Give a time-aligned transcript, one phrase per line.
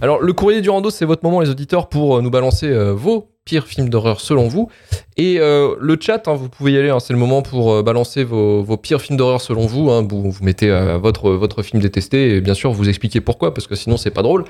[0.00, 2.92] Alors, le courrier du rando, c'est votre moment, les auditeurs, pour euh, nous balancer euh,
[2.92, 4.70] vos pires films d'horreur selon vous.
[5.16, 8.24] Et euh, le chat, hein, vous pouvez y aller, hein, c'est le moment pour balancer
[8.24, 9.90] vos, pires films d'horreur selon vous.
[9.90, 10.06] hein.
[10.08, 10.30] vous.
[10.30, 13.98] Vous mettez votre, votre film détesté et bien sûr vous expliquez pourquoi, parce que sinon
[13.98, 14.44] c'est pas drôle.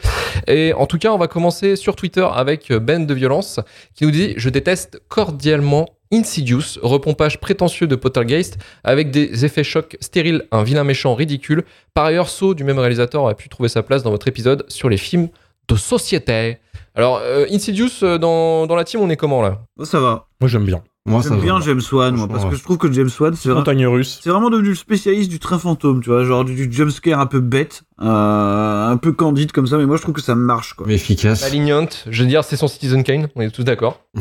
[0.47, 3.59] Et en tout cas, on va commencer sur Twitter avec Ben de Violence
[3.97, 9.97] qui nous dit Je déteste cordialement Insidious, repompage prétentieux de Pottergeist avec des effets chocs
[10.01, 11.65] stériles, un vilain méchant ridicule.
[11.93, 14.89] Par ailleurs, Saw, du même réalisateur, aurait pu trouver sa place dans votre épisode sur
[14.89, 15.29] les films
[15.69, 16.59] de société.
[16.95, 19.63] Alors, euh, Insidious, euh, dans, dans la team, on est comment là?
[19.77, 20.27] Moi, ça va.
[20.41, 20.83] Moi, j'aime bien.
[21.07, 21.65] Moi, J'aime bien va.
[21.67, 24.21] James Wan, moi, parce que je trouve que James Wan, c'est vraiment, Montagne russe.
[24.23, 27.27] c'est vraiment devenu le spécialiste du train fantôme, tu vois, genre du, du jumpscare un
[27.27, 30.73] peu bête, euh, un peu candide comme ça, mais moi je trouve que ça marche,
[30.73, 30.87] quoi.
[30.87, 31.43] Mais efficace.
[31.43, 34.01] Malignante, je veux dire, c'est son Citizen Kane, on est tous d'accord.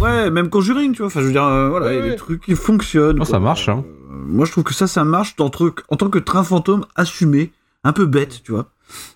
[0.00, 2.04] Ouais, même Conjuring, tu vois, enfin, je veux dire, euh, voilà, il y a Ouais,
[2.06, 2.16] des ouais.
[2.16, 3.18] trucs qui fonctionnent.
[3.20, 3.84] Oh, ça marche, hein.
[3.86, 6.84] Euh, moi, je trouve que ça, ça marche en, truc, en tant que train fantôme
[6.96, 7.52] assumé,
[7.84, 8.66] un peu bête, tu vois.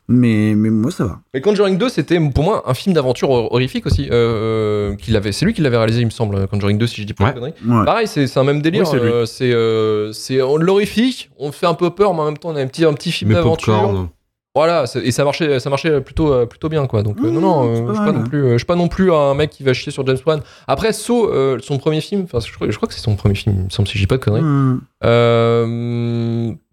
[0.08, 1.20] Mais, mais moi, ça va.
[1.34, 4.08] Mais Conjuring 2, c'était pour moi un film d'aventure hor- horrifique aussi.
[4.10, 7.02] Euh, euh, qu'il avait, c'est lui qui l'avait réalisé, il me semble, Conjuring 2, si
[7.02, 7.52] je dis pas de Ouais.
[7.52, 7.78] conneries.
[7.80, 7.84] Ouais.
[7.84, 8.84] Pareil, c'est c'est un même délire.
[8.84, 9.10] Oui, c'est lui.
[9.12, 12.50] euh, c'est euh, c'est on- l'horrifique, on fait un peu peur, mais en même temps,
[12.50, 14.08] on a un petit, un petit film Mais d'aventure.
[14.56, 17.02] Voilà, et ça marchait, ça marchait plutôt, euh, plutôt bien, quoi.
[17.02, 18.88] Donc, euh, Mmh, non, non, euh, je suis pas non plus, je suis pas non
[18.88, 20.40] plus un mec qui va chier sur James Wan.
[20.66, 23.54] Après, euh, son premier film, enfin, je, crois- je crois que c'est son premier film,
[23.58, 24.40] il me semble, si je dis pas de conneries.
[24.42, 24.80] Hmm.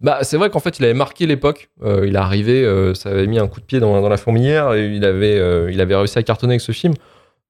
[0.02, 1.70] Bah, c'est vrai qu'en fait, il avait marqué l'époque.
[1.86, 4.88] Il est arrivé, ça avait mis un coup de pied dans, dans la fourmilière et
[4.88, 5.38] il avait,
[5.72, 6.94] il avait réussi à cartonner avec ce film.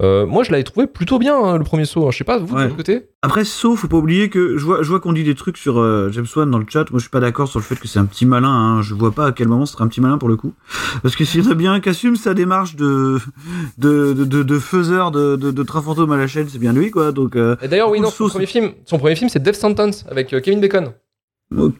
[0.03, 2.11] Euh, moi, je l'avais trouvé plutôt bien, hein, le premier saut.
[2.11, 4.83] Je sais pas, vous, de votre côté Après, sauf, faut pas oublier que je vois,
[4.83, 6.89] je vois qu'on dit des trucs sur euh, James Wan dans le chat.
[6.91, 8.49] Moi, je suis pas d'accord sur le fait que c'est un petit malin.
[8.49, 8.81] Hein.
[8.81, 10.53] Je vois pas à quel moment ce serait un petit malin pour le coup.
[11.01, 13.17] Parce que s'il y en a bien qui assume sa démarche de
[13.77, 16.73] de, de, de, de faiseur de, de, de train fantôme à la chaîne, c'est bien
[16.73, 17.11] lui, quoi.
[17.11, 20.05] Donc, euh, Et d'ailleurs, oui, non, son premier film, son premier film, c'est Death Sentence
[20.09, 20.91] avec euh, Kevin Bacon.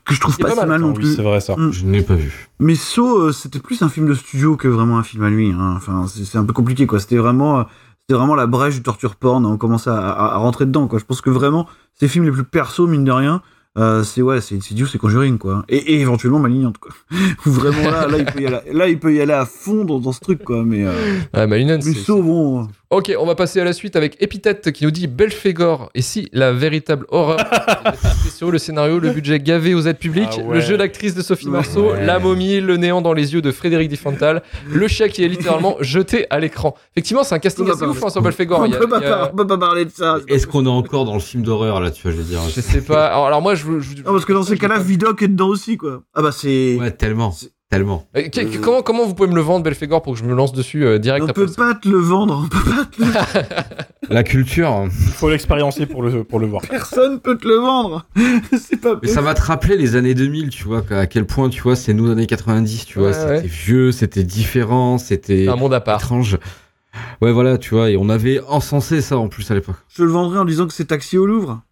[0.05, 1.15] que je trouve pas, pas si mal, mal non oui, plus.
[1.15, 1.55] c'est vrai ça.
[1.57, 1.71] Mm.
[1.71, 2.49] Je n'ai pas vu.
[2.59, 5.51] Mais Saw, euh, c'était plus un film de studio que vraiment un film à lui.
[5.51, 5.73] Hein.
[5.75, 6.99] Enfin, c'est un peu compliqué, quoi.
[6.99, 7.65] C'était vraiment,
[8.07, 9.45] c'était vraiment la brèche du torture porn.
[9.45, 10.99] On commençait à, à, à rentrer dedans, quoi.
[10.99, 13.41] Je pense que vraiment, ces films les plus perso, mine de rien,
[13.77, 15.63] euh, c'est ouais, c'est Insidious, c'est Conjuring, quoi.
[15.69, 16.91] Et, et éventuellement Malignante, quoi.
[17.45, 19.85] Où vraiment là, là, il peut y aller, là, il peut y aller à fond
[19.85, 20.63] dans, dans ce truc, quoi.
[20.63, 20.91] Mais, euh,
[21.31, 22.67] Ah, Malignant, mais c'est- Saw, bon.
[22.93, 25.89] Ok, on va passer à la suite avec Epithète qui nous dit Belphégor.
[25.95, 27.39] Et si la véritable horreur
[28.21, 30.55] spéciaux, le scénario, le budget gavé aux aides publiques, Ah ouais.
[30.55, 32.05] le jeu d'actrice de Sophie Marceau, Ouais.
[32.05, 35.75] la momie, le néant dans les yeux de Frédéric Diffental, le chien qui est littéralement
[35.81, 36.75] jeté à l'écran.
[36.95, 38.59] Effectivement, c'est un casting assez ouf hein, sur Belphégor.
[38.59, 40.17] on, peut pas, on peut parler de ça.
[40.27, 42.61] Est-ce qu'on est encore dans le film d'horreur là, tu vois, je veux dire Je
[42.61, 43.07] sais pas.
[43.07, 43.63] Alors, alors moi, je.
[43.79, 46.03] je- Non, parce que dans ces cas-là, Vidoc est dedans aussi, quoi.
[46.13, 46.77] Ah bah c'est.
[46.79, 47.33] Ouais, tellement.
[47.73, 48.05] Tellement.
[48.15, 48.21] Euh,
[48.61, 50.99] comment, comment vous pouvez me le vendre, Belphégor, pour que je me lance dessus euh,
[50.99, 54.13] direct on après peut ça pas te le vendre, on peut pas te le...
[54.13, 54.83] La culture.
[54.85, 56.61] Il faut l'expériencer pour le, pour le voir.
[56.69, 58.05] personne peut te le vendre.
[58.61, 61.49] c'est pas Mais ça va te rappeler les années 2000, tu vois, à quel point,
[61.49, 63.41] tu vois, c'est nous années 90, tu vois, Ouais, c'était ouais.
[63.41, 65.99] vieux, c'était différent, c'était un monde à part.
[65.99, 66.37] étrange.
[67.23, 69.77] Ouais, voilà, tu vois, et on avait encensé ça en plus à l'époque.
[69.89, 71.63] Je te le vendrai en disant que c'est taxi au Louvre.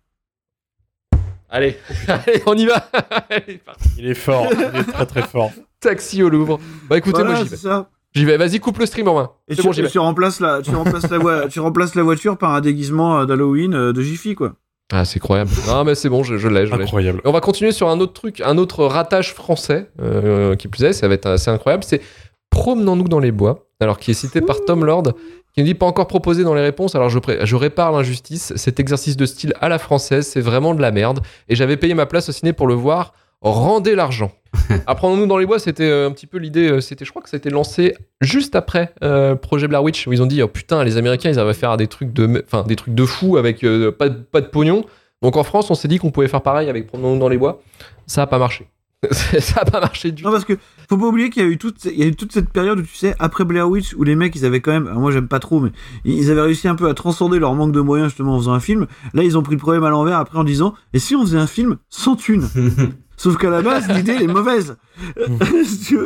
[1.53, 2.77] Allez, allez, on y va.
[3.29, 3.89] Allez, parti.
[3.99, 4.47] Il est fort.
[4.51, 5.51] Il est très très fort.
[5.81, 6.59] Taxi au Louvre.
[6.89, 7.55] Bah écoutez, Voilà, moi j'y vais.
[7.57, 7.89] ça.
[8.13, 8.37] J'y vais.
[8.37, 9.31] Vas-y, coupe le stream en main.
[9.47, 9.89] Et tu, bon, j'y vais.
[9.89, 13.25] tu remplaces la, tu remplaces la, voi- tu remplaces la voiture par un déguisement euh,
[13.25, 14.53] d'Halloween euh, de Jiffy, quoi.
[14.93, 15.49] Ah, c'est incroyable.
[15.67, 16.83] Non, mais c'est bon, je, je l'ai, je l'ai.
[16.83, 17.21] Incroyable.
[17.23, 20.83] Et On va continuer sur un autre truc, un autre ratage français, euh, qui plus
[20.83, 21.83] est, ça va être assez incroyable.
[21.85, 22.01] C'est
[22.49, 25.13] Promenons-nous dans les bois, alors qui est cité par Tom Lord,
[25.53, 26.95] qui ne dit pas encore proposé dans les réponses.
[26.95, 28.51] Alors je, pré- je répare l'injustice.
[28.57, 31.21] Cet exercice de style à la française, c'est vraiment de la merde.
[31.47, 33.13] Et j'avais payé ma place au ciné pour le voir.
[33.41, 34.31] Rendez l'argent.
[34.87, 36.69] Apprenons-nous dans les bois, c'était euh, un petit peu l'idée.
[36.69, 40.05] euh, C'était, je crois que ça a été lancé juste après euh, projet Blair Witch,
[40.07, 42.63] où ils ont dit oh, putain, les Américains, ils avaient faire des trucs de, enfin
[42.63, 44.85] des trucs de fou avec euh, pas, de, pas de pognon.
[45.21, 47.61] Donc en France, on s'est dit qu'on pouvait faire pareil avec Promenons-nous dans les bois.
[48.07, 48.67] Ça a pas marché.
[49.11, 50.33] ça a pas marché du Non, tout.
[50.35, 50.53] parce que
[50.87, 52.77] faut pas oublier qu'il y a eu toute, il y a eu toute cette période
[52.79, 55.27] où tu sais, après Blair Witch, où les mecs, ils avaient quand même, moi j'aime
[55.27, 55.71] pas trop, mais
[56.05, 58.59] ils avaient réussi un peu à transcender leur manque de moyens justement en faisant un
[58.59, 58.85] film.
[59.15, 61.39] Là, ils ont pris le problème à l'envers après en disant, et si on faisait
[61.39, 62.47] un film sans thune
[63.21, 64.77] Sauf qu'à la base, l'idée elle est mauvaise.
[65.87, 65.97] tu,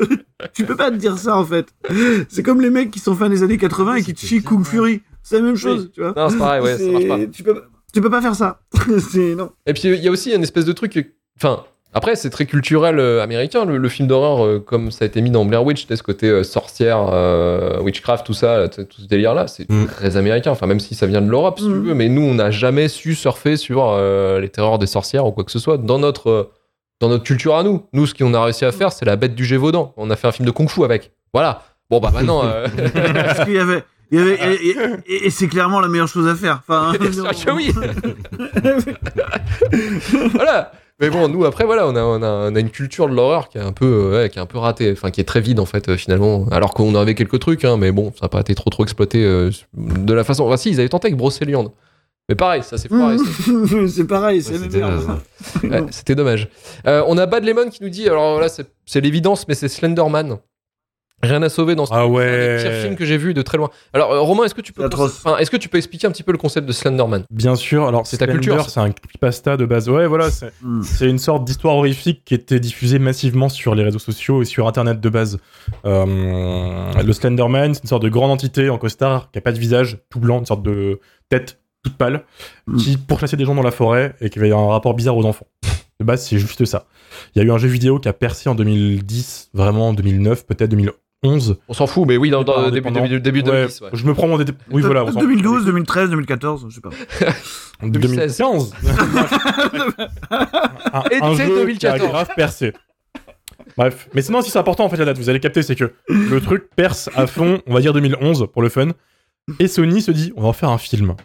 [0.54, 1.68] tu peux pas te dire ça en fait.
[2.28, 4.66] C'est comme les mecs qui sont fins des années 80 et qui te chient Kung
[4.66, 5.02] Fury.
[5.24, 6.14] C'est la même chose, tu vois.
[6.16, 7.18] Non, c'est pareil, ouais, ça marche pas.
[7.32, 7.64] Tu peux,
[7.94, 8.60] tu peux pas faire ça.
[9.38, 9.50] non.
[9.66, 11.64] Et puis il y a aussi une espèce de truc, enfin,
[11.94, 15.22] Après, c'est très culturel euh, américain, le, le film d'horreur, euh, comme ça a été
[15.22, 19.02] mis dans Blair Witch, ce côté euh, sorcière, euh, witchcraft, tout ça, tu sais, tout
[19.02, 19.86] ce délire-là, c'est Mm.
[19.86, 20.52] très américain.
[20.52, 21.88] Enfin, même si ça vient de l'Europe, si tu Mm.
[21.88, 25.32] veux, mais nous, on n'a jamais su surfer sur euh, les terreurs des sorcières ou
[25.32, 26.44] quoi que ce soit dans notre, euh,
[27.02, 27.86] dans notre culture à nous.
[27.94, 29.94] Nous, ce qu'on a réussi à faire, c'est la bête du Gévaudan.
[29.98, 31.12] On a fait un film de kung-fu avec.
[31.34, 31.64] Voilà.
[31.90, 32.44] Bon, bah maintenant.
[32.46, 32.68] euh,
[33.14, 33.84] Parce qu'il y avait.
[34.12, 34.76] il y avait- et et-
[35.08, 36.62] et- et c'est clairement la meilleure chose à faire.
[36.68, 37.72] Enfin, Bien sûr que oui.
[40.34, 40.72] voilà.
[41.02, 43.50] Mais bon, nous après voilà, on a, on a, on a une culture de l'horreur
[43.50, 45.42] qui est un peu, euh, ouais, qui est un peu ratée, enfin qui est très
[45.42, 46.46] vide en fait euh, finalement.
[46.52, 49.26] Alors qu'on avait quelques trucs, hein, mais bon, ça n'a pas été trop trop exploité
[49.26, 50.46] euh, de la façon.
[50.46, 51.72] Enfin si, ils avaient tenté avec Brocéliande.
[52.30, 53.16] Mais pareil, ça c'est ça.
[53.88, 54.60] c'est pareil, c'est Ouais,
[55.64, 56.14] même c'était.
[56.14, 56.50] Ouais, dommage.
[56.88, 59.68] Euh, on a Bad Lemon qui nous dit, alors là c'est c'est l'évidence, mais c'est
[59.68, 60.38] Slenderman.
[61.24, 62.58] Rien à sauver dans ce Ah un des ouais.
[62.62, 63.70] pires films que j'ai vu de très loin.
[63.94, 64.84] Alors euh, Romain, est-ce que tu peux,
[65.40, 67.24] est-ce que tu peux expliquer un petit peu le concept de Slenderman?
[67.32, 68.70] Bien sûr, alors C'est ta culture.
[68.70, 69.88] C'est un creepypasta de base.
[69.90, 70.82] Ouais, voilà, c'est Mm.
[70.84, 74.68] c'est une sorte d'histoire horrifique qui était diffusée massivement sur les réseaux sociaux et sur
[74.68, 75.38] Internet de base.
[75.86, 79.60] Euh, le Slenderman, c'est une sorte de grande entité en costard qui a pas de
[79.60, 81.00] visage, tout blanc, une sorte de
[81.30, 82.24] tête toute pâle,
[82.68, 82.78] Mm.
[82.78, 85.48] qui pourchassait des gens dans la forêt et qui avait un rapport bizarre aux enfants.
[86.00, 86.88] De base, c'est juste ça.
[87.36, 90.46] Il y a eu un jeu vidéo qui a percé en 2010, vraiment en 2009,
[90.46, 91.58] peut-être 2011.
[91.70, 93.82] On s'en fout, mais oui, dans, dans début, début, début Ouais, 2010.
[93.82, 93.90] ouais.
[93.94, 95.04] Je me prends mon dé- Oui, voilà.
[95.04, 95.22] on s'en fout.
[95.22, 96.90] 2012, 2013, 2014, je sais pas.
[97.82, 98.38] 2016.
[98.38, 98.74] 2015.
[100.32, 101.80] un, Et un c'est jeu 2014.
[101.80, 102.74] qui a grave percé.
[103.78, 105.92] Bref, mais sinon, si c'est important en fait la date, vous allez capter, c'est que
[106.08, 108.90] le truc perce à fond, on va dire 2011 pour le fun,
[109.60, 111.16] et Sony se dit, on va en faire un film.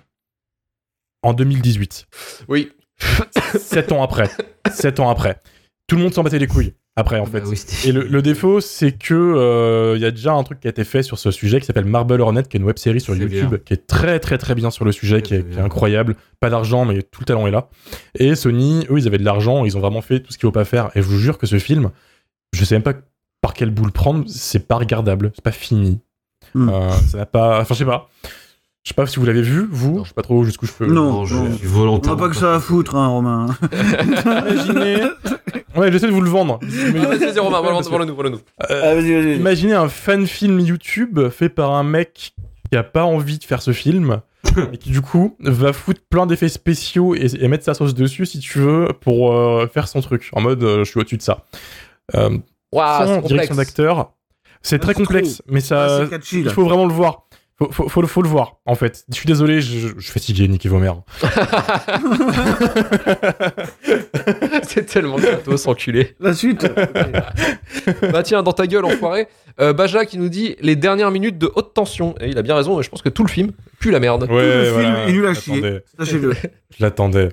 [1.22, 2.06] En 2018,
[2.48, 2.70] Oui.
[3.58, 4.30] 7 ans après,
[4.70, 5.40] 7 ans après.
[5.86, 7.40] Tout le monde s'en battait les couilles après en fait.
[7.40, 10.42] Bah oui, c'était- Et le, le défaut, c'est que euh, il y a déjà un
[10.42, 12.66] truc qui a été fait sur ce sujet qui s'appelle Marble Hornet, qui est une
[12.66, 13.58] web série sur YouTube, bien.
[13.58, 16.16] qui est très très très bien sur le sujet, qui est, qui incroyable.
[16.40, 17.68] Pas d'argent, mais tout le talent est là.
[18.18, 20.52] Et Sony, eux, ils avaient de l'argent, ils ont vraiment fait tout ce qu'il faut
[20.52, 20.90] pas faire.
[20.94, 21.90] Et je vous jure que ce film,
[22.54, 22.94] je sais même pas
[23.40, 26.00] par quelle boule prendre, c'est pas regardable, c'est pas fini.
[26.54, 26.68] Hmm.
[26.68, 28.08] Euh, ça n'a pas, enfin je sais pas.
[28.82, 29.96] Je sais pas si vous l'avez vu, vous.
[29.96, 30.04] Non.
[30.04, 30.86] Je sais pas trop jusqu'où je peux.
[30.86, 31.12] Non.
[31.12, 31.52] Non, je non.
[31.56, 32.16] suis On volontairement.
[32.16, 33.46] n'a pas que ça à foutre, hein, Romain.
[34.24, 35.02] Imaginez.
[35.76, 36.58] Ouais, j'essaie de vous le vendre.
[36.62, 36.66] Ah,
[37.06, 38.38] vas-y, vas-y, Romain, voilà-nous.
[38.70, 39.36] Euh, Ah, vas-y, vas-y.
[39.36, 42.32] Imaginez un fan film YouTube fait par un mec
[42.70, 44.20] qui a pas envie de faire ce film
[44.72, 48.24] et qui du coup va foutre plein d'effets spéciaux et, et mettre sa sauce dessus
[48.26, 51.22] si tu veux pour euh, faire son truc en mode euh, je suis au-dessus de
[51.22, 51.44] ça.
[52.14, 52.38] Euh,
[52.72, 53.56] Waouh, sans c'est direction complexe.
[53.56, 54.12] d'acteur,
[54.62, 57.24] c'est très c'est complexe, mais Ah, ça, catchy, il faut vraiment le voir.
[57.62, 59.04] Faut, faut, faut, le- faut le voir en fait.
[59.10, 61.02] Je suis désolé, je, je suis fatigué, vos mères.
[64.62, 66.14] c'est tellement gratos, enculé.
[66.20, 66.66] La suite.
[68.12, 69.26] bah tiens, dans ta gueule, enfoiré.
[69.60, 72.14] Euh, Baja qui nous dit les dernières minutes de haute tension.
[72.20, 74.26] Et il a bien raison, je pense que tout le film pue la merde.
[74.30, 75.78] Ouais, le film est nul à je chier.
[75.98, 76.32] Sachez-le.
[76.32, 77.28] Je l'attendais.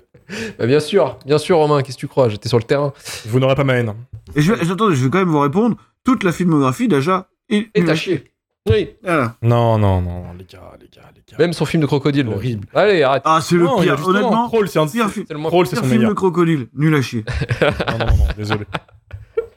[0.59, 2.27] Bah bien sûr, bien sûr, Romain, qu'est-ce que tu crois?
[2.27, 2.91] J'étais sur le terrain.
[3.27, 3.93] Vous n'aurez pas ma haine.
[4.35, 5.77] Et je vais, j'attends, je vais quand même vous répondre.
[6.03, 8.25] Toute la filmographie d'Aja est t'as à chier.
[8.69, 9.35] Oui, Voilà.
[9.41, 11.37] Non, non, non, les gars, les gars, les gars.
[11.39, 12.27] même son film de crocodile.
[12.27, 12.67] horrible.
[12.73, 13.21] Allez, arrête.
[13.25, 13.95] Ah, c'est le Non, pire.
[14.07, 16.11] Honnêtement, Troll, c'est un pire, fi- C'est le moins- Troll, c'est pire son film meilleur.
[16.11, 16.67] de crocodile.
[16.75, 17.23] Nul à chier.
[17.61, 18.65] Non, non, non, désolé.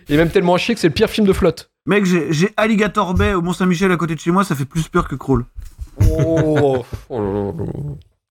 [0.08, 1.70] Il est même tellement à chier que c'est le pire film de flotte.
[1.86, 5.08] Mec, j'ai, Alligator Bay au Mont-Saint-Michel à côté de chez moi, ça fait plus peur
[5.08, 5.44] que Crawl.
[6.08, 7.64] Oh, oh là là là.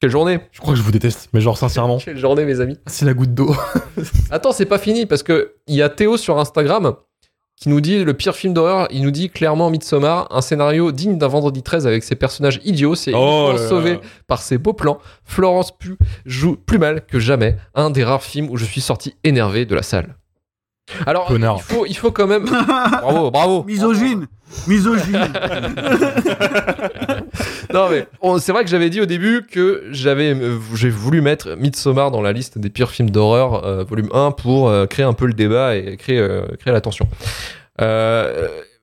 [0.01, 2.77] Quelle journée Je crois que je vous déteste, mais genre sincèrement, Quelle journée, mes amis.
[2.85, 3.53] c'est la goutte d'eau.
[4.31, 6.93] Attends, c'est pas fini parce que il y a Théo sur Instagram
[7.59, 8.87] qui nous dit le pire film d'horreur.
[8.89, 12.95] Il nous dit clairement Midsommar, un scénario digne d'un vendredi 13 avec ses personnages idiots.
[12.95, 14.99] C'est Oh là sauvé par ses beaux plans.
[15.25, 17.57] Florence Pugh joue plus mal que jamais.
[17.75, 20.15] Un des rares films où je suis sorti énervé de la salle.
[21.05, 21.57] Alors, Connard.
[21.57, 22.45] il faut, il faut quand même.
[23.01, 23.63] bravo, bravo.
[23.63, 24.27] Misogyne
[24.67, 25.31] Misogyne
[27.73, 28.07] Non mais
[28.39, 32.21] c'est vrai que j'avais dit au début que j'avais euh, j'ai voulu mettre Midsommar dans
[32.21, 35.33] la liste des pires films d'horreur euh, volume 1 pour euh, créer un peu le
[35.33, 37.07] débat et créer euh, créer la tension.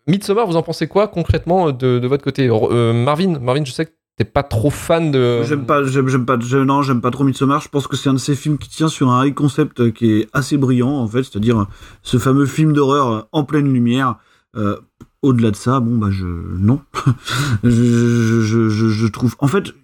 [0.06, 2.48] Midsommar, vous en pensez quoi concrètement de, de votre côté?
[2.48, 5.42] Marvin, Marvin, je sais que t'es pas trop fan de.
[5.42, 7.60] J'aime pas, j'aime, pas, non, j'aime pas trop Midsommar.
[7.60, 10.28] Je pense que c'est un de ces films qui tient sur un concept qui est
[10.32, 11.66] assez brillant, en fait, c'est-à-dire
[12.02, 14.16] ce fameux film d'horreur en pleine lumière.
[15.22, 16.80] Au-delà de ça, bon, bah, je, non.
[17.64, 19.74] je, je, je, je- je trouve, en fait,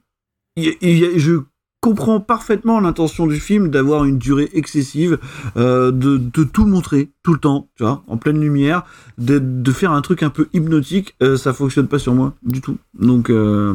[0.57, 1.41] je
[1.81, 5.19] comprends parfaitement l'intention du film d'avoir une durée excessive,
[5.57, 8.85] euh, de, de tout montrer tout le temps, tu vois, en pleine lumière,
[9.19, 12.61] de, de faire un truc un peu hypnotique, euh, ça fonctionne pas sur moi du
[12.61, 12.77] tout.
[12.97, 13.75] Donc, euh,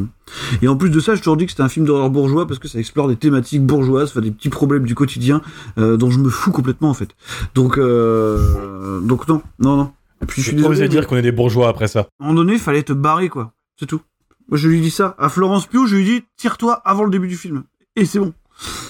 [0.62, 2.58] et en plus de ça, j'ai toujours dit que c'était un film d'horreur bourgeois parce
[2.58, 5.42] que ça explore des thématiques bourgeoises, enfin des petits problèmes du quotidien
[5.76, 7.10] euh, dont je me fous complètement en fait.
[7.54, 9.92] Donc, donc non, non, non.
[10.22, 10.80] Et puis je suis désolé.
[10.80, 12.00] mais dire qu'on est des bourgeois après ça.
[12.00, 13.52] À un moment donné, il fallait te barrer quoi.
[13.78, 14.00] C'est tout.
[14.48, 15.86] Moi, je lui dis ça à Florence Pugh.
[15.86, 17.64] Je lui dis tire-toi avant le début du film.
[17.96, 18.32] Et c'est bon.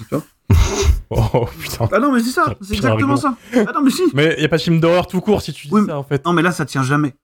[0.09, 0.23] Tu vois
[1.11, 1.89] Oh putain.
[1.91, 3.35] Ah non, mais c'est ça, c'est exactement ça.
[3.55, 4.03] Ah non, mais si.
[4.15, 5.99] Mais il y a pas de film d'horreur tout court si tu dis Oui, ça
[5.99, 6.25] en fait.
[6.25, 7.15] Non, mais là, ça tient jamais.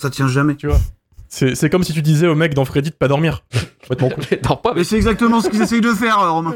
[0.00, 0.54] Ça tient jamais.
[0.54, 0.78] Tu vois.
[1.28, 3.44] C'est c'est comme si tu disais au mec dans Freddy de pas dormir.
[3.88, 4.10] Complètement
[4.42, 6.54] dors pas, mais Mais c'est exactement ce qu'ils essayent de faire, euh, Romain.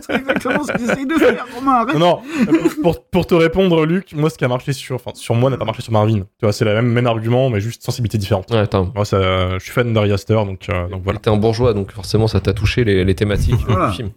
[0.00, 1.72] C'est exactement ce qu'ils essayent de faire, Romain.
[1.72, 1.96] Arrête.
[1.96, 2.52] Non, non.
[2.82, 5.56] Pour, pour te répondre, Luc, moi ce qui a marché sur, enfin sur moi n'a
[5.56, 6.20] pas marché sur Marvin.
[6.20, 8.50] Tu vois, c'est la même, même argument, mais juste sensibilité différente.
[8.50, 8.90] Ouais, attends.
[8.94, 11.18] Moi, ça, je suis fan d'Ari Aster, donc, euh, donc voilà.
[11.18, 13.88] T'es un bourgeois, donc forcément ça t'a touché les, les thématiques Voilà.
[13.90, 14.10] du film.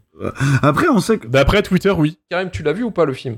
[0.62, 1.28] Après, on sait que.
[1.28, 2.18] D'après Twitter, oui.
[2.30, 3.38] Karim, tu l'as vu ou pas le film?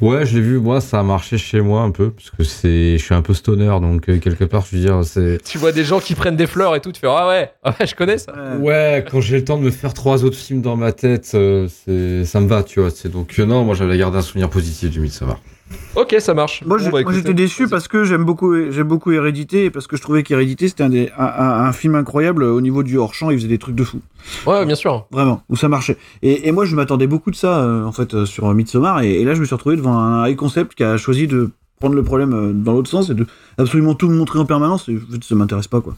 [0.00, 2.98] Ouais, je l'ai vu, moi, ça a marché chez moi un peu, parce que c'est,
[2.98, 5.38] je suis un peu stoner, donc euh, quelque part, je veux dire, c'est.
[5.44, 7.74] Tu vois des gens qui prennent des fleurs et tout, tu fais ah ouais, ah
[7.80, 8.32] ouais, je connais ça.
[8.58, 11.68] Ouais, quand j'ai le temps de me faire trois autres films dans ma tête, euh,
[11.68, 12.90] c'est, ça me va, tu vois.
[12.90, 15.40] C'est donc euh, non, moi j'avais gardé un souvenir positif du Midsommar.
[15.96, 16.62] Ok, ça marche.
[16.64, 19.96] Moi, Bon, bah, j'étais déçu parce que j'aime beaucoup, j'aime beaucoup Hérédité et parce que
[19.96, 23.12] je trouvais qu'Hérédité c'était un, des- un, un- un film incroyable au niveau du hors
[23.14, 23.30] champ.
[23.30, 24.00] Il faisait des trucs de fou,
[24.46, 25.06] Ouais, bien sûr.
[25.10, 25.96] vraiment, où ça marchait.
[26.22, 29.20] Et, et moi, je m'attendais beaucoup de ça euh, en fait euh, sur Midsommar et,
[29.20, 31.50] et là, je me suis retrouvé devant un high concept qui a choisi de
[31.80, 33.26] prendre le problème euh, dans l'autre sens et de
[33.58, 34.88] absolument tout me montrer en permanence.
[34.88, 35.96] Et ça m'intéresse pas quoi.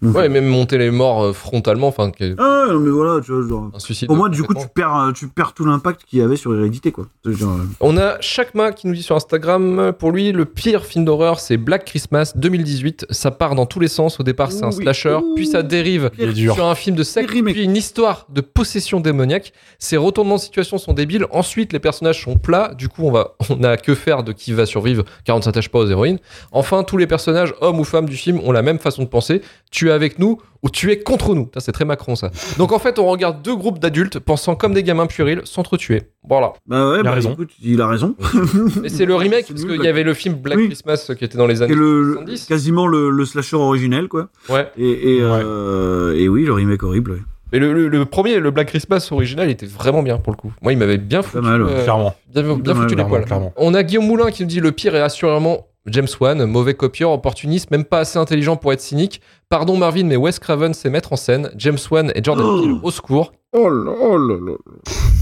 [0.00, 3.70] Donc, Ouais, même monter les morts euh, frontalement, enfin, Ah, mais voilà, tu vois, genre.
[3.74, 4.10] un suicide.
[4.10, 6.54] Au moins, du coup, tu perds, euh, tu perds tout l'impact qu'il y avait sur
[6.56, 7.06] Hérédité quoi.
[7.26, 11.04] Genre, euh, On a Chakma qui nous dit sur Instagram, pour lui, le pire film
[11.04, 13.06] d'horreur, c'est Black Christmas 2018.
[13.10, 14.20] Ça part dans tous les sens.
[14.20, 14.82] Au départ, c'est un Oui.
[14.82, 15.34] slasher, Ouh.
[15.34, 16.10] puis ça dérive
[16.52, 19.52] sur un film de secte, puis une histoire de possession démoniaque.
[19.80, 21.26] Ces retournements de situation sont débiles.
[21.32, 22.72] Ensuite, les personnages sont plats.
[22.78, 25.44] Du coup, on va, on a que faire de qui va survivre, car on ne
[25.44, 26.18] s'attache pas aux héroïnes.
[26.52, 29.42] Enfin, tous les personnages, hommes ou femmes du film, ont la même façon de penser.
[29.70, 31.50] Tu es avec nous ou tu es contre nous.
[31.54, 32.30] Ça, c'est très Macron, ça.
[32.58, 36.02] Donc, en fait, on regarde deux groupes d'adultes pensant comme des gamins puérils s'entretuer.
[36.26, 36.52] Voilà.
[36.66, 37.32] Bah ouais, Il a bah, raison.
[37.32, 38.14] écoute, il a raison.
[38.84, 40.66] Et c'est le remake, parce qu'il y avait le film Black Oui.
[40.68, 42.46] Christmas qui était dans les Et années le, 70.
[42.46, 44.28] quasiment le, le slasher originel quoi.
[44.48, 44.68] Ouais.
[44.78, 45.28] Et, et, Ouais.
[45.44, 47.10] euh, et oui, le remake horrible.
[47.12, 47.18] ouais.
[47.54, 50.52] Mais le, le- le premier, le Black Christmas original, était vraiment bien pour le coup.
[50.60, 51.70] Moi, il m'avait bien foutu, mal, ouais.
[51.72, 52.12] euh, Clairement.
[52.34, 53.24] bien, bien Pas mal, foutu les clairement, poils.
[53.24, 53.52] clairement.
[53.56, 57.12] On a Guillaume Moulin qui nous dit le pire est assurément James Wan, mauvais copieur,
[57.12, 59.20] opportuniste, même pas assez intelligent pour être cynique.
[59.50, 61.50] Pardon Marvin, mais Wes Craven sait mettre en scène.
[61.56, 62.60] James Wan et Jordan Oh.
[62.60, 63.32] Peele au secours.
[63.56, 64.52] Oh là, oh là là.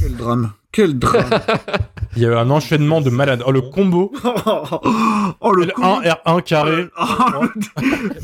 [0.01, 0.51] Quel drame.
[0.73, 1.29] Quel drame.
[2.17, 3.43] Il y a eu un enchaînement de malades.
[3.47, 4.13] Oh, le combo.
[5.41, 6.01] oh le con.
[6.03, 6.89] L1, R1 carré.
[6.99, 7.51] Oh, le...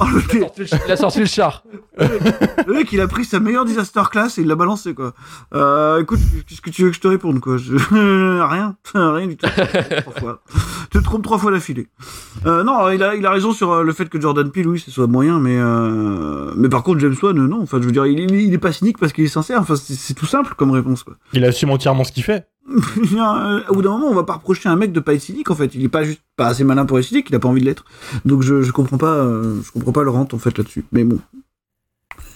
[0.00, 0.67] oh, le...
[0.87, 1.62] Il a sorti le char.
[1.99, 5.15] le mec, il a pris sa meilleure disaster class et il l'a balancé, quoi.
[5.55, 7.57] Euh, écoute, qu'est-ce que tu veux que je te réponde, quoi?
[7.57, 7.77] Je...
[7.77, 8.77] Rien.
[8.95, 9.47] Rien du tout.
[9.49, 10.43] Trois fois.
[10.91, 11.88] Tu te trompes trois fois d'affilée.
[12.47, 14.79] Euh, non, il a, il a raison sur euh, le fait que Jordan Peele, oui,
[14.81, 16.53] ce soit moyen, mais, euh...
[16.57, 17.62] mais par contre, James Wan, non.
[17.62, 19.61] Enfin, je veux dire, il, il- il est pas cynique parce qu'il est sincère.
[19.62, 21.14] Enfin, c'est c'est tout simple comme réponse, quoi.
[21.35, 22.47] Il assume entièrement ce qu'il fait.
[23.14, 25.21] Euh, Au bout d'un moment, on va pas reprocher à un mec de pas être
[25.23, 25.75] cynique en fait.
[25.75, 27.67] Il est pas juste pas assez malin pour être cynique, il a pas envie de
[27.67, 27.85] l'être.
[28.25, 30.85] Donc je, je comprends pas, euh, je comprends pas le rente en fait là-dessus.
[30.93, 31.19] Mais bon.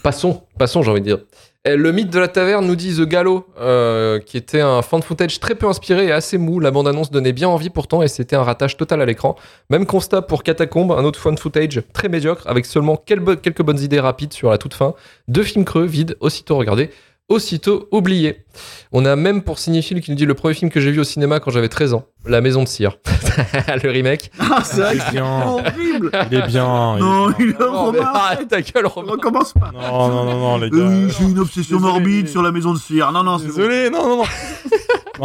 [0.02, 1.18] Passons, passons, j'ai envie de dire.
[1.64, 5.00] Et le mythe de la taverne nous dit The Gallo, euh, qui était un fan
[5.00, 6.58] footage très peu inspiré et assez mou.
[6.58, 9.36] La bande-annonce donnait bien envie pourtant et c'était un ratage total à l'écran.
[9.70, 13.78] Même constat pour Catacombe, un autre fan footage très médiocre avec seulement quel- quelques bonnes
[13.78, 14.94] idées rapides sur la toute fin.
[15.28, 16.90] Deux films creux, vides, aussitôt regardés,
[17.28, 18.44] aussitôt oubliés.
[18.92, 21.04] On a même pour Cinéphile qui nous dit le premier film que j'ai vu au
[21.04, 22.98] cinéma quand j'avais 13 ans, La Maison de Cire.
[23.82, 24.30] le remake.
[24.38, 25.24] Ah c'est vrai c'est bien.
[25.24, 26.10] horrible.
[26.30, 26.96] Il est bien.
[26.96, 27.36] il est Non, bien.
[27.38, 28.10] il est mais Romain.
[28.14, 29.12] arrête ta gueule, On Romain.
[29.12, 29.70] recommence pas.
[29.72, 30.88] Non, non, non, non, les Euh, gars.
[31.06, 31.92] oui, j'ai une obsession Désolé.
[31.92, 33.10] morbide sur la maison de cire.
[33.12, 33.54] Non, non, c'est bon.
[33.56, 34.24] Désolé, non, non, non.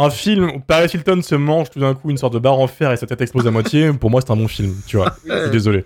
[0.00, 2.68] un film où Paris Hilton se mange tout d'un coup une sorte de barre en
[2.68, 5.12] fer et sa tête explose à moitié, pour moi c'est un bon film, tu vois.
[5.26, 5.84] Je suis désolé.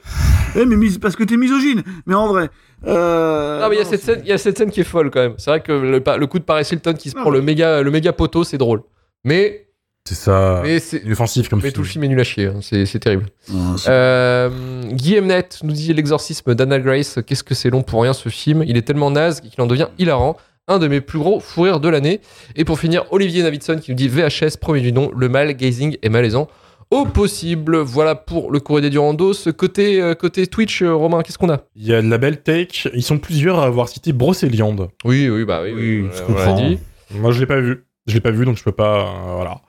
[0.56, 1.82] Eh, mais mis- parce que t'es misogyne.
[2.06, 2.50] Mais en vrai.
[2.84, 3.61] Euh...
[3.61, 4.84] Non, mais il y a non, cette scène, il y a cette scène qui est
[4.84, 5.34] folle quand même.
[5.38, 7.82] C'est vrai que le, le coup de Paris Hilton qui se Non, prend le méga,
[7.82, 8.82] le méga poteau, c'est drôle.
[9.24, 9.66] Mais,
[10.04, 10.60] C'est ça.
[10.64, 11.16] mais c'est, comme
[11.58, 11.72] mais film.
[11.72, 12.46] tout le film est nul à chier.
[12.46, 12.58] hein.
[12.60, 13.26] C'est, c'est terrible.
[13.52, 14.50] Non, Euh,
[14.90, 17.18] Guy Emnet nous dit l'exorcisme d'Anna Grace.
[17.26, 18.64] Qu'est-ce que c'est long pour rien ce film.
[18.66, 20.36] Il est tellement naze qu'il en devient hilarant.
[20.68, 22.20] Un de mes plus gros fous rires de l'année.
[22.56, 25.96] Et pour finir, Olivier Davidson qui nous dit VHS, premier du nom, le mal gazing
[26.02, 26.48] est malaisant.
[26.90, 29.50] Au possible, voilà pour le courrier des Durandos.
[29.56, 31.62] Côté, euh, côté Twitch, euh, Romain, qu'est-ce qu'on a?
[31.74, 32.90] Il y a de la belle take.
[32.94, 34.88] Ils sont plusieurs à avoir cité Brocéliande.
[35.04, 36.68] Oui, oui, bah oui, Oui, oui, je on l'a comprends.
[36.68, 36.78] dit.
[37.14, 37.85] Moi, je l'ai pas vu.
[38.07, 39.07] Je l'ai pas vu, donc je peux pas.
[39.07, 39.61] euh, voilà.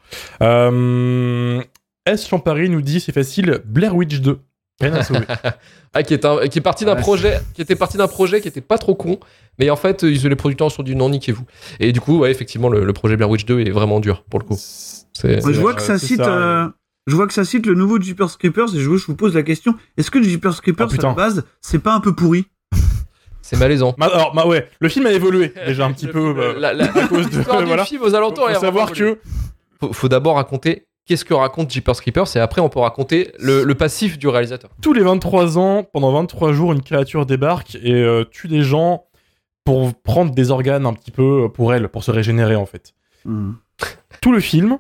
[0.42, 1.62] Euh,
[2.06, 2.28] S.
[2.28, 3.62] Champari nous dit c'est facile.
[3.66, 4.40] Blair Witch 2.
[4.82, 5.26] Rien à sauver.
[5.94, 8.42] Ah, qui est, un- qui est parti d'un Ouais, projet, qui était parti d'un projet
[8.42, 9.20] qui était pas trop con,
[9.60, 11.46] mais en fait, ils, les producteurs sont dit non, niquez-vous.
[11.80, 14.40] Et du coup, ouais, effectivement, le, le projet Blair Witch 2 est vraiment dur pour
[14.40, 14.58] le coup.
[14.58, 16.18] C'est, Ouais, je vois euh, que ça c'est cite.
[16.24, 16.68] ça, euh,
[17.06, 19.76] Je vois que ça cite le nouveau Jeepers Creepers et je, vous pose la question
[19.98, 21.08] est-ce que Jeepers Creepers Ah, putain.
[21.10, 22.46] à la base c'est pas un peu pourri?
[23.44, 23.94] C'est malaisant.
[24.00, 26.34] Ma- alors, ma- ouais, le film a évolué déjà un petit Le- peu.
[26.34, 27.38] le- euh, la, la- à cause de.
[27.38, 27.86] l'histoire du voilà.
[27.86, 28.46] film aux alentours.
[28.46, 29.20] Faut est savoir que
[29.80, 33.64] faut, faut d'abord raconter qu'est-ce que raconte Jeepers Creepers et après on peut raconter le,
[33.64, 34.72] le passif du réalisateur.
[34.82, 39.06] tous les 23 ans, pendant 23 jours, une créature débarque et euh, tue des gens
[39.66, 42.94] pour prendre des organes un petit peu pour elle, pour se régénérer en fait.
[43.26, 43.52] Mm.
[44.22, 44.78] tout le film,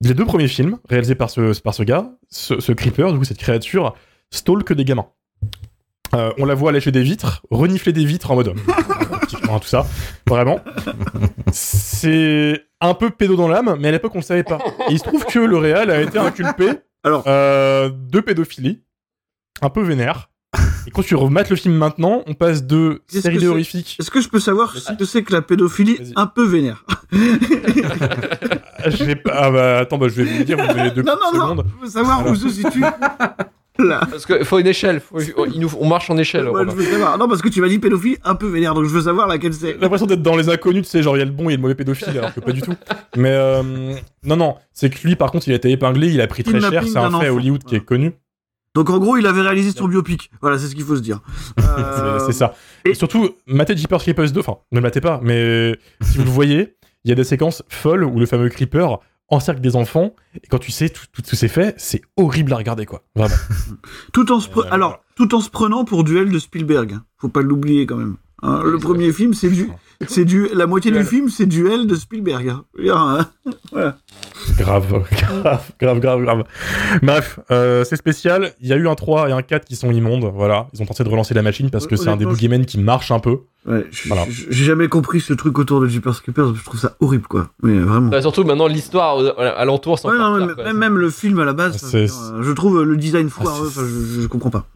[0.00, 3.24] les deux premiers films réalisés par ce, par ce gars, ce, ce creeper, du coup
[3.24, 3.94] cette créature,
[4.30, 5.06] stalk des gamins.
[6.14, 8.60] Euh, on la voit lécher des vitres, renifler des vitres en mode homme.
[9.28, 9.86] Typiquement, tout ça,
[10.26, 10.60] vraiment.
[11.52, 14.58] C'est un peu pédo dans l'âme, mais à l'époque on le savait pas.
[14.88, 16.70] Et il se trouve que le réal a été inculpé
[17.04, 17.24] Alors.
[17.26, 18.82] euh, de pédophilie,
[19.62, 20.30] un peu vénère.
[20.86, 23.96] Et quand tu remates le film maintenant, on passe de série c'est horrifique.
[24.00, 26.84] Est-ce que je peux savoir ce que c'est que la pédophilie un peu vénère
[28.86, 29.32] J'ai pas.
[29.36, 31.44] Ah bah attends, bah, je vais vous le dire, vous avez deux Non, non, non,
[31.50, 31.66] secondes.
[31.78, 32.82] je veux savoir où se situe.
[33.84, 34.00] Là.
[34.10, 35.00] Parce qu'il faut une échelle.
[35.00, 36.44] faut- il nous, on marche en échelle.
[36.48, 36.72] Ouais, je Romain.
[36.74, 37.18] veux savoir.
[37.18, 39.54] Non, parce que tu m'as dit pédophilie un peu vénère, donc je veux savoir laquelle
[39.54, 39.72] c'est.
[39.74, 41.56] J'ai l'impression d'être dans les inconnus, tu sais, genre il y a le bon et
[41.56, 42.74] le mauvais pédophile, alors que pas du tout.
[43.16, 43.62] Mais euh,
[44.24, 46.60] non, non, c'est que lui, par contre, il a été épinglé, il a pris très
[46.60, 47.36] cher, c'est un d'un fait à enfant.
[47.36, 48.12] Hollywood qui est connu.
[48.74, 50.30] Donc en gros, il avait réalisé son biopic.
[50.40, 51.20] Voilà, c'est ce qu'il faut se dire.
[51.58, 52.54] Euh, C'est- C'est ça.
[52.84, 56.24] et- Et surtout, matez Jeepers Creepers 2, enfin, ne le matez pas, mais si vous
[56.24, 60.14] le voyez, il y a des séquences folles où le fameux Creeper encercle des enfants,
[60.34, 63.02] et quand tu sais tout, tout, tout c'est fait, c'est horrible à regarder, quoi.
[63.14, 63.34] Vraiment.
[64.12, 66.98] Tout en se pre- Euh, alors, tout en se prenant pour duel de Spielberg.
[67.18, 68.16] Faut pas l'oublier quand même.
[68.42, 69.68] Hein, le premier film, c'est du,
[70.06, 72.48] c'est du, la moitié du film, c'est duel de Spielberg.
[72.48, 72.64] hein.
[72.90, 73.26] Hein.
[74.58, 74.86] Grave,
[75.42, 76.44] grave, grave, grave, grave.
[77.02, 78.52] Bref, euh, c'est spécial.
[78.60, 80.30] Il y a eu un 3 et un 4 qui sont immondes.
[80.34, 80.68] Voilà.
[80.72, 83.10] Ils ont tenté de relancer la machine parce que c'est un des boogeymen qui marche
[83.10, 83.38] un peu.
[83.66, 84.24] Ouais, Voilà.
[84.28, 86.54] j'ai jamais compris ce truc autour de Jeepers Creepers.
[86.54, 87.50] Je trouve ça horrible, quoi.
[87.62, 88.08] Mais vraiment.
[88.08, 91.52] Bah, surtout maintenant, l'histoire alentour, c'est Ouais, non, mais même, même le film à la
[91.52, 93.68] base, enfin, euh, je trouve le design foireux.
[93.70, 94.66] c'est- enfin, je, je comprends pas.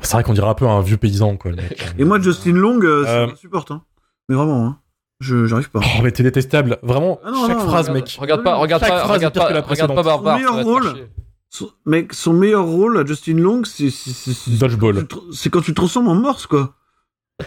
[0.00, 1.50] C'est vrai qu'on dirait un peu un vieux paysan, quoi.
[1.50, 1.86] le mec.
[1.98, 3.26] Et moi, Justin Long, euh, ça Euh.
[3.28, 3.70] m'insupporte.
[3.70, 3.82] Hein.
[4.28, 4.78] Mais vraiment, hein.
[5.20, 5.80] Je, j'arrive pas.
[5.82, 6.78] Oh, mais t'es détestable.
[6.82, 8.16] Vraiment, Ah non, chaque non, phrase, Regarde- mec.
[8.20, 10.02] Regarde pas, regarde Chaque pas, phrase regarde pas, que la regarde pas.
[10.02, 10.34] Barbare.
[10.34, 11.08] Son meilleur rôle.
[11.48, 15.06] Son- mec, son meilleur rôle à Justin Long, c'est, c'est, Dodgeball.
[15.32, 16.74] c'est quand tu te transformes en morse, quoi.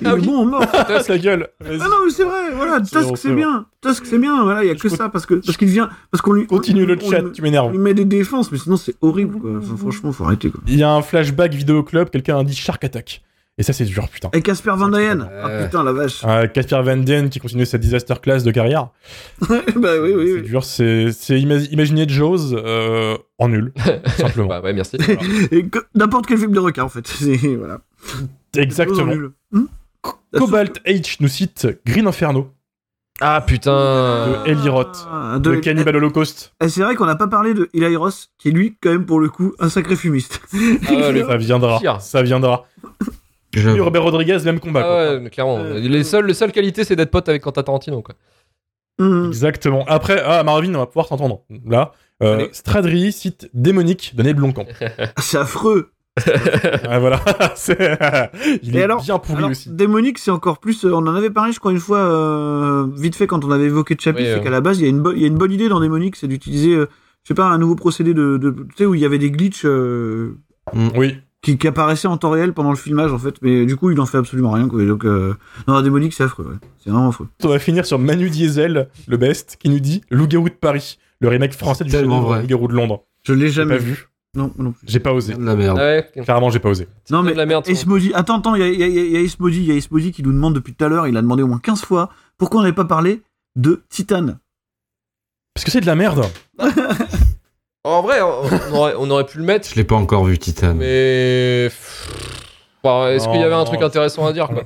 [0.02, 0.22] Il Ah oui.
[0.26, 0.52] bon.
[0.72, 1.48] Ah, ta gueule.
[1.66, 3.66] Ah non, mais c'est vrai, voilà, Tusk c'est bien.
[3.82, 6.22] Tusk c'est bien, voilà, il y a que ça, parce que, parce qu'il vient, parce
[6.22, 6.46] qu'on lui.
[6.46, 7.72] Continue le on- chat, on- tu m'énerves.
[7.72, 9.50] lui met des défenses, mais sinon c'est horrible, quoi.
[9.58, 10.62] Enfin, franchement, faut arrêter, quoi.
[10.68, 13.24] Il y a un flashback vidéo club, quelqu'un a dit Shark Attack.
[13.58, 14.30] Et ça, c'est dur, putain.
[14.32, 15.20] Et Casper Van Dien.
[15.20, 15.28] Ouais.
[15.44, 16.22] Ah putain, la vache.
[16.26, 18.88] Euh, Casper Van Dien qui continue sa disaster class de carrière.
[19.50, 19.56] bah
[20.02, 20.42] oui, oui, C'est oui.
[20.44, 23.74] dur, c'est c'est ima- imaginer Jaws euh, en nul,
[24.18, 24.48] simplement.
[24.48, 24.96] Bah ouais, merci.
[25.52, 27.06] Et que- n'importe quel film de requin, en fait.
[27.08, 27.82] C'est, voilà.
[28.56, 29.14] Exactement.
[30.34, 32.52] Cobalt H nous cite Green Inferno
[33.20, 34.44] Ah putain.
[34.46, 36.54] de Eli Roth, Ah, de de- Cannibal Holocaust.
[36.64, 39.06] Et c'est vrai qu'on n'a pas parlé de Eli Ross, qui est lui, quand même,
[39.06, 40.40] pour le coup, un sacré fumiste.
[40.54, 42.00] Ah ouais, le- Ça viendra, Pire.
[42.02, 42.66] ça viendra.
[43.54, 43.84] Et J'avoue.
[43.84, 44.84] Robert Rodriguez, même combat.
[44.84, 44.92] quoi.
[44.92, 45.58] Ah ouais, mais clairement.
[45.58, 48.14] Euh, Les seules, les seules qualités, c'est d'être pote avec Quentin Tarantino, quoi.
[49.00, 49.26] Hmm.
[49.28, 49.84] Exactement.
[49.88, 51.42] Après, ah, Marvin, on va pouvoir t'entendre.
[51.66, 52.48] Là, euh.
[52.52, 54.66] Stradri cite Démonique de Ned Blomkamp.
[55.18, 55.92] C'est affreux.
[56.88, 57.20] Ah, voilà.
[57.56, 57.98] C'est-
[58.64, 59.70] Il Et est alors- bien pourri Alors, aussi.
[59.70, 60.86] démonique, c'est encore plus.
[60.86, 63.66] euh, on en avait parlé, je crois, une fois, euh, vite fait, quand on avait
[63.66, 64.44] évoqué Chappie, Oui, c'est euh.
[64.44, 65.80] qu'à la base, il y, a une bo- il y a une bonne idée dans
[65.80, 66.88] démonique, c'est d'utiliser, euh,
[67.24, 68.38] je sais pas, un nouveau procédé de.
[68.38, 70.36] de- tu sais, où il y avait des glitches euh,
[70.96, 71.16] Oui.
[71.42, 74.00] qui, qui apparaissaient en temps réel pendant le filmage, en fait, mais du coup, il
[74.00, 74.84] en fait absolument rien, quoi.
[74.86, 75.34] Donc, euh,
[75.68, 76.56] non, démonique, c'est affreux, ouais.
[76.84, 77.28] C'est vraiment affreux.
[77.44, 81.28] On va finir sur Manu Diesel, le best, qui nous dit Loup-garou de Paris, le
[81.30, 82.42] remake français du vrai.
[82.42, 83.04] Loup-garou de Londres.
[83.24, 84.09] Je l'ai jamais pas vu.
[84.36, 84.74] Non, non.
[84.86, 85.34] J'ai pas osé.
[85.34, 85.80] De la merde.
[85.80, 86.02] Ah.
[86.22, 86.88] Clairement, j'ai pas osé.
[87.10, 87.68] Non, de mais la merde.
[87.68, 89.76] Esmodi, attends, attends, il y a, y a- il y a Esmodi, il y a
[89.76, 92.10] Esmodi qui nous demande depuis tout à l'heure, il a demandé au moins 15 fois,
[92.38, 93.22] pourquoi on n'avait pas parlé
[93.56, 94.28] de Titan
[95.56, 96.24] Parce que c'est de la merde.
[97.86, 100.76] En vrai, on aurait, on aurait pu le mettre, Je l'ai pas encore vu, Titan.
[100.76, 101.70] mais.
[102.84, 104.64] Bon, Est-ce qu'il y avait un truc intéressant à dire, quoi?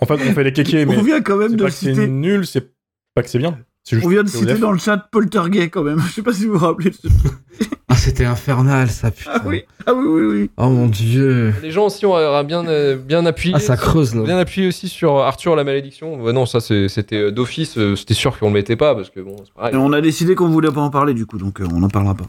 [0.00, 1.74] En fait, on fait les kékés, mais On vient quand même c'est de pas que
[1.74, 2.06] c'est citer.
[2.06, 2.72] nul, c'est
[3.14, 3.58] pas que c'est bien.
[4.04, 6.00] On vient de citer dans le chat Poltergeist quand même.
[6.08, 7.08] Je sais pas si vous vous rappelez de ce
[7.88, 9.32] Ah, c'était infernal, ça, putain.
[9.34, 10.50] Ah oui, ah oui, oui, oui.
[10.56, 11.52] Oh mon dieu.
[11.62, 13.54] Les gens aussi ont bien, euh, bien appuyé.
[13.54, 14.22] Ah, ça creuse, là.
[14.22, 16.22] Bien appuyé aussi sur Arthur la malédiction.
[16.22, 17.76] Ouais, non, ça c'était euh, d'office.
[17.76, 19.74] euh, C'était sûr qu'on le mettait pas parce que bon, c'est pareil.
[19.74, 21.88] Et on a décidé qu'on voulait pas en parler du coup, donc euh, on n'en
[21.88, 22.24] parlera pas.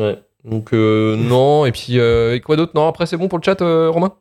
[0.00, 0.18] Ouais.
[0.44, 1.66] Donc euh, non.
[1.66, 2.72] Et puis euh, et quoi d'autre?
[2.76, 4.12] Non, après c'est bon pour le chat, euh, Romain?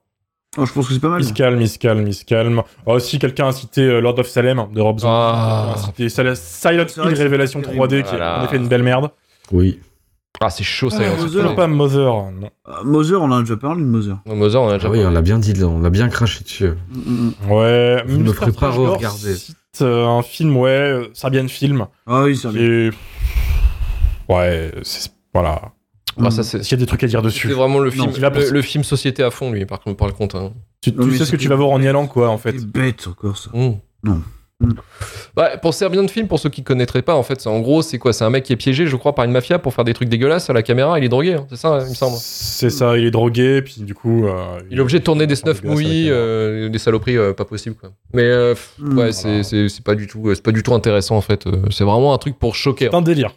[0.60, 1.22] Oh, je pense que c'est pas mal.
[1.22, 2.62] Il se calme, il se calme, il se calme.
[2.86, 5.74] Oh, si quelqu'un a cité euh, Lord of Salem de Rob Zombie, Ah.
[5.74, 7.82] a cité Sil- Silent Hill Révélation terrible.
[7.86, 9.10] 3D qui est en effet une belle merde.
[9.52, 9.80] Oui.
[10.42, 11.00] Ah, c'est chaud ça.
[11.04, 11.56] Ah, Mother.
[11.56, 12.50] pas Mother, non.
[12.86, 14.18] Mother, on en a déjà parlé de Mother.
[14.26, 15.16] Ouais, Mother, on a déjà Ah oui, on parlé.
[15.16, 16.70] l'a bien dit, là, on l'a bien craché dessus.
[16.90, 17.52] Mm, mm.
[17.52, 18.34] Ouais, Vous ne Mr.
[18.36, 19.36] ferez pas Trashgore re-regarder.
[19.36, 22.52] cite euh, un film, ouais, euh, Serbian Film, Ah oui, va.
[22.60, 22.92] est...
[24.30, 25.12] Ouais, c'est...
[25.34, 25.62] Voilà.
[26.24, 27.86] Ah, ça, c'est Est-ce qu'il y a des trucs à dire dessus c'est vraiment le
[27.92, 29.66] Non, film, pour le, film société à fond lui.
[29.66, 30.36] Par contre, par le compte.
[30.36, 30.52] Hein.
[30.82, 32.54] Tu, Non, sais ce que tu vas voir en y allant, quoi, en fait.
[32.58, 33.50] C'est bête encore ça.
[33.54, 33.74] Mmh.
[35.38, 37.82] Ouais, pour servir de film, pour ceux qui connaîtraient pas, en fait, c'est- en gros,
[37.82, 38.12] c'est quoi?
[38.12, 40.10] C'est un mec qui est piégé, je crois, par une mafia pour faire des trucs
[40.10, 41.00] dégueulasses à la caméra.
[41.00, 42.18] Il est drogué, hein, c'est ça, il me semble.
[42.20, 44.28] C'est ça, il est drogué, puis du coup.
[44.28, 46.18] euh, Il est obligé de tourner des mouillis, caméra.
[46.20, 47.92] euh, des saloperies euh, pas possible, quoi.
[48.14, 49.44] Mais pff, ouais, c'est- Voilà.
[49.44, 51.46] c'est c'est pas du tout, c'est pas du tout intéressant en fait.
[51.72, 52.90] C'est vraiment un truc pour choquer.
[52.92, 53.34] C'est un délire.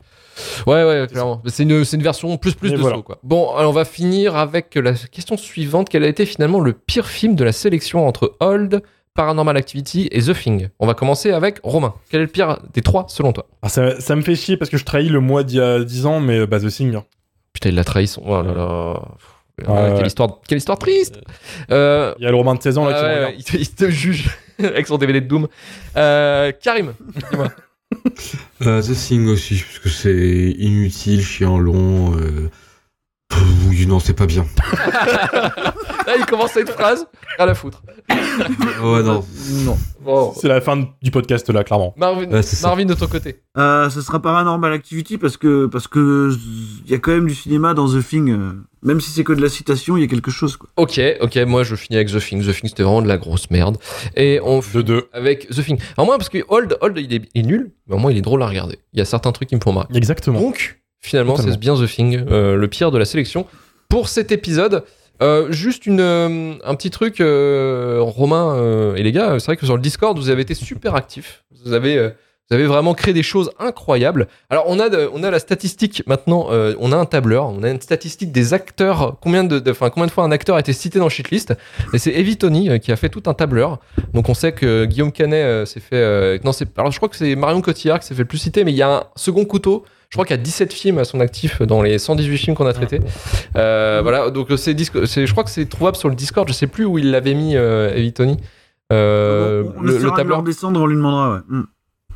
[0.67, 1.43] Ouais, ouais, clairement.
[1.47, 2.97] C'est une, une version plus plus Et de voilà.
[2.97, 3.19] saut, quoi.
[3.23, 5.89] Bon, alors on va finir avec la question suivante.
[5.89, 8.83] Quel a été finalement le pire film de la sélection entre Old,
[9.15, 10.69] Paranormal Activity et The Thing?
[10.79, 11.95] On va commencer avec Romain.
[12.11, 13.47] Quel est le pire des trois selon toi?
[13.63, 15.85] Alors, ça, ça me fait chier parce que je trahis le mois d'il y a
[15.85, 16.95] 10 ans, mais bah, The Thing.
[16.97, 17.05] hein.
[17.53, 18.07] Putain, il l'a trahi.
[18.07, 18.23] Son...
[18.27, 18.95] Oh là là.
[19.19, 20.07] Pff, Ouais, quelle, ouais.
[20.07, 21.21] histoire, quelle histoire triste
[21.71, 23.45] euh, Il y a le Romain de 16 ans là ah qui ouais, ouais, il,
[23.45, 25.47] te, il te juge avec son DVD de Doom.
[25.97, 26.95] Euh, Karim,
[27.31, 27.49] dis-moi.
[28.63, 32.17] Euh, The Thing aussi, parce que c'est inutile, chiant, long.
[32.17, 32.49] Euh...
[33.33, 34.47] pff, Oui, non, c'est pas bien.
[36.07, 37.07] Là, il commence cette phrase,
[37.39, 37.83] à la foutre.
[38.19, 39.25] Ouais, non.
[39.65, 39.79] Non.
[40.01, 40.33] Bon.
[40.37, 41.95] C'est la fin du podcast là, clairement.
[41.97, 42.67] Marvin, Ouais, c'est ça.
[42.69, 43.41] Marvin, de ton côté.
[43.57, 46.33] Euh, ce sera Paranormal Activity parce que parce que
[46.85, 48.37] il y a quand même du cinéma dans The Thing.
[48.83, 50.69] même si c'est que de la citation, il y a quelque chose quoi.
[50.77, 52.41] Ok, ok, moi je finis avec The Thing.
[52.43, 53.77] The Thing, c'était vraiment de la grosse merde.
[54.17, 55.09] Et on f- De deux.
[55.13, 55.79] avec The Thing.
[55.97, 58.19] Alors moi, parce que Old, Old il, est, il est nul, mais au moins il
[58.19, 58.79] est drôle à regarder.
[58.93, 59.87] Il y a certains trucs qui me font marrer.
[59.95, 60.41] Exactement.
[60.41, 63.47] Donc, finalement, c'est bien The Thing, euh, le pire de la sélection.
[63.89, 64.85] Pour cet épisode,
[65.23, 69.67] euh, juste une, euh, un petit truc, euh, Romain et les gars, c'est vrai que
[69.67, 71.45] sur le Discord, vous avez été super actifs.
[71.65, 71.97] Vous avez,
[72.51, 74.27] vous avez vraiment créé des choses incroyables.
[74.51, 77.71] Alors, on a, de- on a la statistique maintenant, on a un tableur, on a
[77.71, 81.09] une statistique des acteurs, combien de, combien de fois un acteur a été cité dans
[81.09, 81.55] Shitlist.
[81.93, 83.79] Et c'est Evie Tony qui a fait tout un tableur.
[84.15, 86.41] Donc, on sait que Guillaume Canet s'est fait.
[86.45, 88.65] non, c'est, alors je crois que c'est Marion Cotillard qui s'est fait le plus citer,
[88.65, 89.85] mais il y a un second couteau.
[90.13, 92.67] Je crois qu'il y a 17 films à son actif dans les 118 films qu'on
[92.67, 93.01] a traités.
[93.57, 96.47] Euh, voilà, donc c'est, disque- c'est, je crois que c'est trouvable sur le Discord.
[96.47, 98.37] Je sais plus où il l'avait mis, euh, Evie Tony.
[98.93, 100.39] Euh, on, on le, le de le tableur.
[100.41, 101.37] redescendre, on lui demandera.
[101.37, 101.41] Ouais.
[101.49, 101.65] Mm.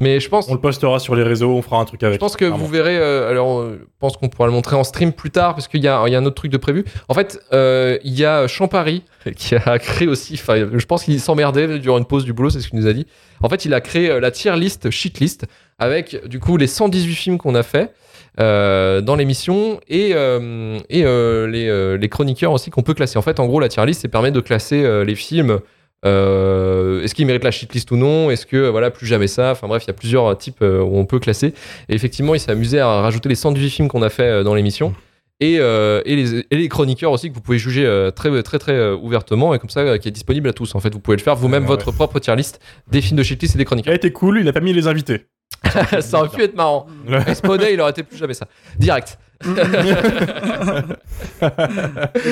[0.00, 2.14] Mais je pense, On le postera sur les réseaux, on fera un truc avec.
[2.16, 2.58] je pense que clairement.
[2.58, 2.98] vous verrez.
[2.98, 5.84] euh, alors, je pense qu'on pourra le montrer en stream plus tard parce qu'il y
[5.84, 6.84] y a un autre truc de prévu.
[7.08, 9.02] En fait, euh, il y a Champari
[9.36, 10.34] qui a créé aussi.
[10.34, 12.92] Enfin, je pense qu'il s'emmerdait durant une pause du boulot, c'est ce qu'il nous a
[12.92, 13.06] dit.
[13.42, 15.46] En fait, il a créé euh, la tier list, shit list,
[15.78, 17.92] avec du coup les 118 films qu'on a fait.
[18.38, 23.16] euh, dans l'émission et, et les, les chroniqueurs aussi qu'on peut classer.
[23.18, 25.60] En fait, en gros, la tier list, ça permet de classer les films.
[26.06, 28.30] Euh, Est-ce qu'ils méritent la shitlist ou non?
[28.30, 29.50] Est-ce que voilà plus jamais ça?
[29.50, 31.52] Enfin bref, il y a plusieurs types euh, où on peut classer.
[31.88, 34.54] Et effectivement, il s'est amusé à rajouter les 118 films qu'on a fait euh, dans
[34.54, 34.94] l'émission.
[35.38, 38.58] Et, euh, et, les, et les chroniqueurs aussi que vous pouvez juger euh, très très
[38.58, 40.98] très euh, ouvertement et comme ça euh, qui est disponible à tous en fait vous
[40.98, 42.58] pouvez le faire vous-même Ouais, votre propre tier list
[42.90, 44.72] des films de shitlist et des Il chroniqueurs a été cool, il a pas mis
[44.72, 45.26] les invités.
[46.00, 46.86] ça aurait pu être marrant.
[47.34, 49.54] Spodé il aurait été plus jamais ça direct C'est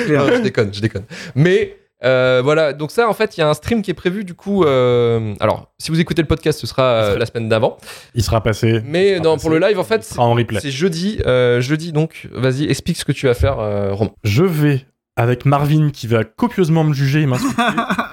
[0.05, 0.25] clair.
[0.25, 1.03] Non, je déconne, je déconne.
[1.35, 4.23] Mais euh, voilà, donc ça, en fait, il y a un stream qui est prévu
[4.23, 4.63] du coup.
[4.63, 7.77] euh, alors, si vous écoutez le podcast, ce sera euh, la semaine d'avant.
[8.13, 8.81] Il sera passé.
[8.85, 9.41] Mais sera non, passé.
[9.41, 10.59] pour le live, en Il fait, sera en replay.
[10.59, 11.19] c'est jeudi.
[11.25, 14.11] euh, jeudi, donc, vas-y, explique ce que tu vas faire, euh, Romain.
[14.23, 17.55] Je vais, avec Marvin qui va copieusement me juger et m'insulter,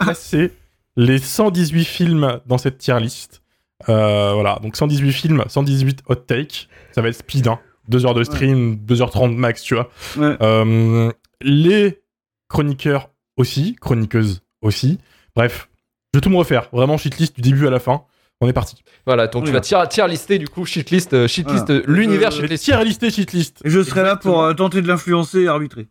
[0.01, 0.53] classer
[0.97, 3.42] les 118 films dans cette tier list.
[3.88, 6.68] Euh, voilà, donc 118 films, 118 hot take.
[6.92, 7.59] Ça va être speed, hein.
[7.88, 9.90] 2 heures de stream, 2h30 max, tu vois.
[10.16, 10.37] Ouais.
[10.40, 12.01] Euh, les
[12.49, 14.99] chroniqueurs aussi, chroniqueuses aussi.
[15.37, 15.68] Bref,
[16.12, 16.68] je vais tout me refaire.
[16.73, 18.03] Vraiment, shitlist du début à la fin.
[18.40, 18.83] On est parti.
[19.07, 19.55] Voilà, donc tu Oui.
[19.55, 22.64] vas tier, tier lister du coup, shitlist, euh, shitlist, euh, l'univers shitlist.
[22.64, 23.61] tier listés, shitlist.
[23.64, 25.87] Et je serai là pour euh, tenter de l'influencer et arbitrer.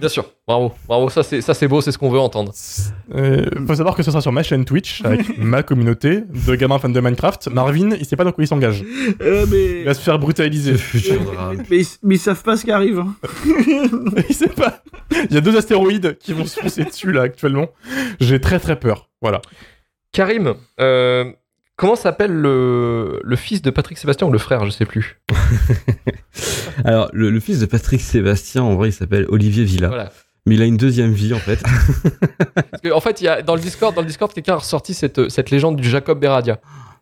[0.00, 2.52] Bien sûr, bravo, bravo, ça c'est ça c'est beau, c'est ce qu'on veut entendre.
[3.14, 6.78] Euh, faut savoir que ce sera sur ma chaîne Twitch avec ma communauté de gamins
[6.78, 7.48] fans de Minecraft.
[7.48, 8.82] Marvin, il sait pas dans quoi il s'engage.
[9.20, 10.72] Euh, Il va se faire brutaliser.
[11.34, 11.62] Drame.
[11.70, 12.98] mais, ils, mais ils savent pas ce qui arrive.
[13.00, 13.14] hein.
[14.28, 14.82] il sait pas.
[15.28, 17.68] Il y a deux astéroïdes qui vont se foncer dessus là actuellement.
[18.20, 19.08] J'ai très très peur.
[19.20, 19.42] Voilà.
[20.12, 21.30] Karim, euh,
[21.80, 25.18] comment s'appelle le, le fils de Patrick Sébastien ou le frère, je sais plus.
[26.84, 29.88] Alors, le, le fils de Patrick Sébastien, en vrai, il s'appelle Olivier Villa.
[29.88, 30.12] Voilà.
[30.44, 31.62] Mais il a une deuxième vie, en fait.
[31.62, 34.56] Parce que, en fait, il y a, dans le Discord, dans le Discord, quelqu'un a
[34.56, 36.60] ressorti cette, cette légende du Jacob Beradia.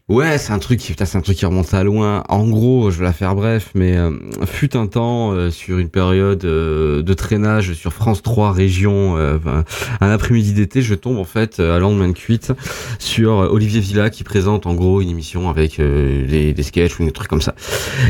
[0.08, 2.24] Ouais, c'est un truc, c'est un truc qui remonte à loin.
[2.30, 4.10] En gros, je vais la faire bref, mais euh,
[4.46, 9.64] fut un temps euh, sur une période euh, de traînage sur France 3 région, ben,
[10.00, 12.52] un après-midi d'été, je tombe en fait à lendemain de cuite
[12.98, 17.12] sur Olivier Villa qui présente en gros une émission avec des, des sketchs ou des
[17.12, 17.54] trucs comme ça.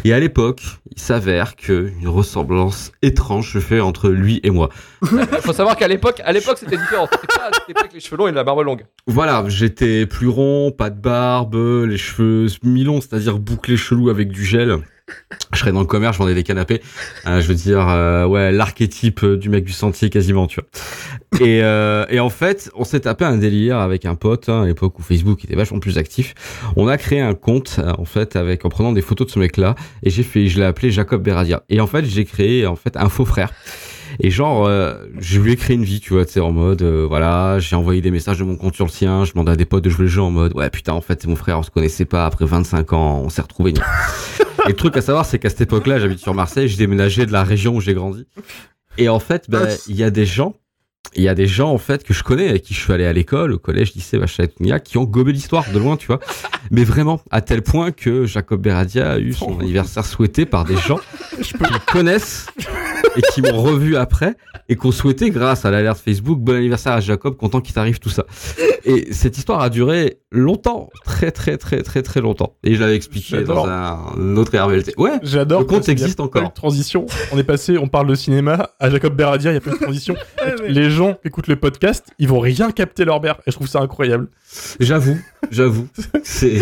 [0.05, 0.63] Et à l'époque,
[0.95, 4.69] il s'avère que une ressemblance étrange se fait entre lui et moi.
[5.03, 7.09] Il faut savoir qu'à l'époque, à l'époque, c'était différent.
[7.11, 8.85] C'était pas, pas avec les cheveux longs et la barbe longue.
[9.07, 14.45] Voilà, j'étais plus rond, pas de barbe, les cheveux mi-longs, c'est-à-dire bouclés chelous avec du
[14.45, 14.79] gel.
[15.55, 16.83] je serais dans le commerce, je vendais des canapés.
[17.27, 20.69] Euh, je veux dire, euh, ouais, l'archétype euh, du mec du sentier quasiment, tu vois.
[21.41, 24.67] Et, euh, et en fait, on s'est tapé un délire avec un pote hein, à
[24.67, 26.35] l'époque où Facebook était vachement plus actif.
[26.77, 29.39] On a créé un compte euh, en fait avec en prenant des photos de ce
[29.39, 31.63] mec-là et j'ai fait, je l'ai appelé Jacob Beradia.
[31.69, 33.53] Et en fait, j'ai créé en fait un faux frère.
[34.21, 36.83] Et genre, euh, je lui ai créé une vie, tu vois, tu sais, en mode,
[36.83, 39.57] euh, voilà, j'ai envoyé des messages de mon compte sur le sien, je demandais à
[39.57, 41.59] des potes de jouer le jeu en mode, ouais, putain, en fait, c'est mon frère,
[41.59, 43.75] on se connaissait pas, après 25 ans, on s'est retrouvés.
[44.67, 47.33] Et le truc à savoir, c'est qu'à cette époque-là, j'habite sur Marseille, j'ai déménagé de
[47.33, 48.27] la région où j'ai grandi.
[48.99, 50.55] Et en fait, bah, il y a des gens,
[51.15, 53.07] il y a des gens, en fait, que je connais, avec qui je suis allé
[53.07, 54.47] à l'école, au collège, lycée, machin,
[54.85, 56.21] qui ont gobé l'histoire de loin, tu vois.
[56.71, 60.77] Mais vraiment, à tel point que Jacob Beradia a eu son anniversaire souhaité par des
[60.77, 61.01] gens
[61.43, 62.47] qui le connaissent
[63.19, 64.37] et qui m'ont revu après
[64.69, 68.09] et qu'on souhaitait grâce à l'alerte Facebook bon anniversaire à Jacob content qu'il t'arrive tout
[68.09, 68.25] ça
[68.85, 72.97] et cette histoire a duré longtemps très très très très très longtemps et je l'avais
[72.97, 74.15] expliqué dans J'adore.
[74.17, 75.61] un autre RVLT ouais J'adore.
[75.61, 76.43] Le compte existe encore.
[76.43, 77.07] eu de transition.
[77.33, 79.83] On est passé, on parle de cinéma à Jacob Beradia, il y a eu de
[79.83, 80.15] transition.
[80.69, 83.37] Les gens qui écoutent le podcast, ils vont rien capter leur mère.
[83.47, 84.29] Et je trouve ça incroyable.
[84.81, 85.19] j'avoue
[85.51, 85.89] j'avoue
[86.23, 86.59] c'est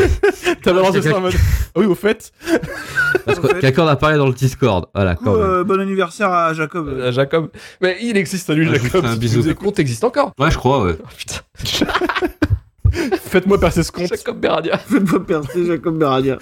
[0.62, 1.34] T'as balancé ça en mode.
[1.74, 2.32] Ah oui, au fait.
[3.24, 5.42] Parce que quelqu'un a parlé dans le Discord voilà Du coup, quand même.
[5.50, 6.88] euh, bon anniversaire à Jacob.
[6.88, 7.48] Euh, Jacob.
[7.80, 9.04] Mais il existe, Ah, vous Jacob.
[9.04, 9.42] un bisou.
[9.42, 10.32] Le compte existe encore.
[10.38, 11.86] ouais je crois ouais Oh, putain,
[13.24, 14.06] Faites-moi passer ce compte.
[14.08, 14.78] Jacob Beradia.
[14.88, 16.38] Faites-moi percer Jacob Beradia.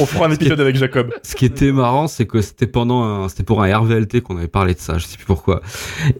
[0.00, 1.12] On fera un épisode avec Jacob.
[1.22, 4.48] Ce qui était marrant, c'est que c'était pendant un, c'était pour un RVLT qu'on avait
[4.48, 5.60] parlé de ça, je sais plus pourquoi.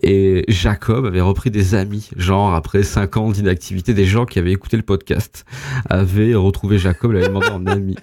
[0.02, 4.52] Et Jacob avait repris des amis, genre après 5 ans d'inactivité, des gens qui avaient
[4.52, 5.44] écouté le podcast,
[5.90, 7.96] avaient retrouvé Jacob, l'avaient demandé en ami.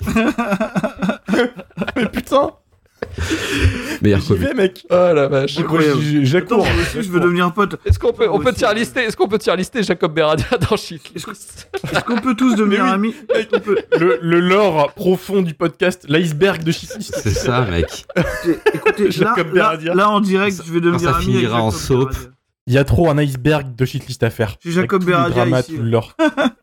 [1.95, 2.51] Mais putain,
[4.01, 4.85] Meilleur j'y vais, mec.
[4.89, 5.53] Oh la vache.
[5.55, 6.65] J'ai- J'accours.
[6.93, 7.75] je veux devenir pote.
[7.85, 8.75] Est-ce qu'on peut, on peut tier aussi.
[8.75, 12.83] lister, est-ce qu'on peut tier lister Jacob Beradia dans Shift Est-ce qu'on peut tous devenir
[12.83, 12.93] Mais oui.
[12.93, 13.15] amis
[13.99, 17.15] Le, le lore profond du podcast, l'iceberg de Shitlist.
[17.23, 18.05] C'est ça, mec.
[18.73, 19.93] Écoutez, là, Jacob là, Beradia.
[19.95, 22.13] là, en direct, je vais devenir ça ami finira avec en soap.
[22.67, 24.55] Il y a trop un iceberg de Shitlist à faire.
[24.63, 25.75] J'ai Jacob Beradia ici.
[25.75, 26.15] tout le lore.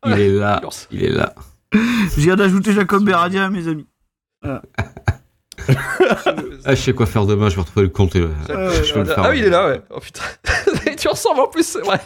[0.07, 0.61] Il est là.
[0.93, 1.35] Il est là.
[1.73, 3.87] Je viens d'ajouter Jacob Beradia à mes amis.
[4.43, 4.63] Ah,
[6.75, 8.15] je sais quoi faire demain, je vais retrouver le compte.
[8.17, 9.19] et le- je peux le faire.
[9.25, 9.81] Ah oui, il est là, ouais.
[9.91, 10.23] Oh putain.
[10.99, 12.01] tu ressembles en plus, c'est vrai.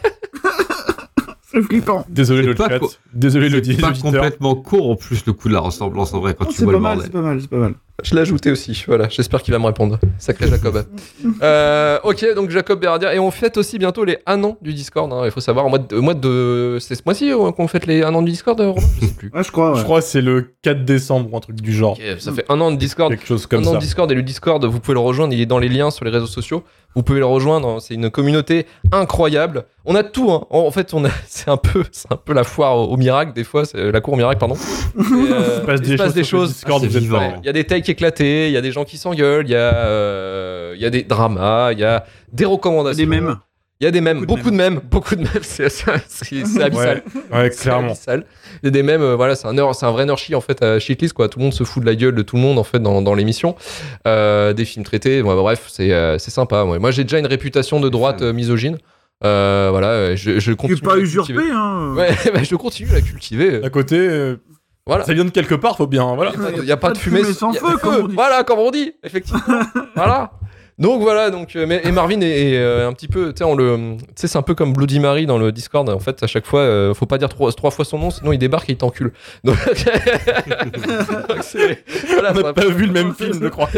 [1.42, 2.04] C'est flippant.
[2.08, 2.80] Désolé C'est le pas chat.
[3.12, 6.34] Désolé le C'est pas complètement court en plus le coup de la ressemblance en vrai
[6.34, 7.06] quand Oh, tu C'est vois pas le mal, bordel.
[7.06, 7.74] c'est pas mal, c'est pas mal.
[8.02, 9.08] Je l'ai ajouté aussi, voilà.
[9.08, 9.98] J'espère qu'il va me répondre.
[10.18, 10.84] Sacré Jacob.
[11.42, 13.14] Euh, ok, donc Jacob Beradia.
[13.14, 15.12] Et on fête aussi bientôt les 1 an du Discord.
[15.12, 15.22] hein.
[15.24, 15.96] Il faut savoir, au mois de.
[15.96, 18.86] mois de c'est ce mois-ci euh, qu'on fête les 1 an du Discord, euh, Romain?
[19.00, 19.30] Je sais plus.
[19.34, 19.78] Ouais, je crois, ouais.
[19.78, 21.96] Je crois que c'est le 4 décembre ou un truc du genre.
[22.18, 23.10] Ça fait un an de Discord.
[23.10, 23.76] Quelque chose comme un an ça.
[23.76, 26.04] de Discord et le Discord, vous pouvez le rejoindre, il est dans les liens sur
[26.04, 26.62] les réseaux sociaux.
[26.94, 29.64] Vous pouvez le rejoindre, c'est une communauté incroyable.
[29.86, 30.44] On a tout, hein.
[30.50, 33.32] en fait, on a, c'est un peu, c'est un peu la foire au, au miracle
[33.32, 34.54] des fois, c'est la cour au miracle, pardon.
[34.96, 36.48] Et, euh, Il se passe il des se passe choses.
[36.50, 36.54] des.
[36.54, 37.02] Discord, Ah, vous êtes
[37.42, 39.54] Il y a des takes éclatés, il y a des gens qui s'engueulent, il y,
[39.54, 42.96] a, euh, il y a des dramas, il y a des recommandations.
[43.02, 43.36] Des mêmes.
[43.80, 45.64] Il y a des mèmes, Beaucoup de beaucoup de mèmes, beaucoup de mèmes, c'est
[46.62, 47.02] abyssal.
[47.32, 47.88] Ouais, clairement.
[47.88, 48.24] abyssal.
[48.62, 51.14] Il y a des mèmes, euh, voilà, c'est un, vrai nerdchi en fait à Shitlist
[51.14, 51.28] quoi.
[51.28, 53.02] Tout le monde se fout de la gueule de tout le monde en fait dans,
[53.02, 53.56] dans l'émission.
[54.06, 56.64] Euh, des films traités, bon, bref, c'est euh, sympa.
[56.64, 58.78] Moi, Moi, j'ai déjà une réputation de droite euh, misogyne.
[59.24, 60.78] Euh, voilà, je, je Tu continue.
[60.78, 61.52] es pas à la usurpé, cultiver.
[61.54, 61.94] hein.
[61.96, 63.64] Ouais, bah, je continue à la cultiver.
[63.64, 64.36] À côté, euh,
[64.86, 65.04] Voilà.
[65.04, 66.14] ça vient de quelque part, faut bien.
[66.14, 66.32] Voilà.
[66.56, 68.14] Il n'y a, pas de fumée, sans feu, comme on dit.
[68.14, 69.40] Voilà, comme on dit, effectivement.
[69.94, 70.32] voilà.
[70.82, 73.44] Donc voilà, donc euh, mais, et Marvin est, est, euh, un petit peu, tu sais,
[73.44, 75.88] on le, tu sais, c'est un peu comme Bloody Mary dans le Discord.
[75.88, 78.32] En fait, à chaque fois, euh, faut pas dire trois, trois fois son nom, sinon
[78.32, 79.12] il débarque et il t'encule.
[79.44, 79.56] Donc,
[82.08, 83.68] voilà, On n'a pas vu le même film, je crois.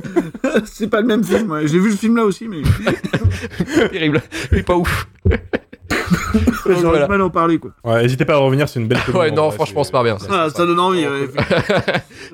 [0.64, 1.50] c'est pas le même film.
[1.50, 1.68] ouais.
[1.68, 2.62] J'ai vu le film là aussi, mais
[3.90, 4.22] terrible.
[4.50, 5.08] Lui pas ouf.
[6.64, 7.04] j'aurais voilà.
[7.04, 7.72] du mal à en parler, quoi.
[7.84, 10.16] Ouais, n'hésitez pas à revenir, c'est une belle Ouais, non, franchement, c'est pas bien.
[10.30, 11.06] Ah, ça donne envie.
[11.06, 11.28] ouais.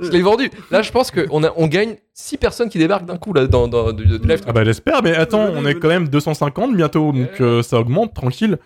[0.01, 0.49] Je l'ai vendu.
[0.71, 3.69] Là, je pense qu'on a, on gagne 6 personnes qui débarquent d'un coup là dans,
[3.69, 4.41] dans live.
[4.47, 8.15] Ah bah j'espère, mais attends, on est quand même 250 bientôt, donc euh, ça augmente,
[8.15, 8.59] tranquille.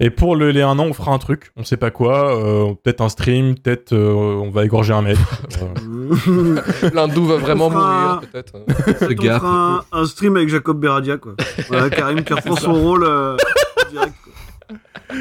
[0.00, 2.74] Et pour le, les 1 an, on fera un truc, on sait pas quoi, euh,
[2.82, 5.18] peut-être un stream, peut-être euh, on va égorger un mec.
[6.94, 8.52] L'hindou va vraiment mourir peut-être.
[8.98, 9.38] Ce On gars.
[9.38, 11.34] fera un, un stream avec Jacob Beradia, quoi.
[11.68, 13.36] Voilà, Karim qui reprend son rôle euh,
[13.90, 14.14] direct.
[14.24, 15.16] quoi.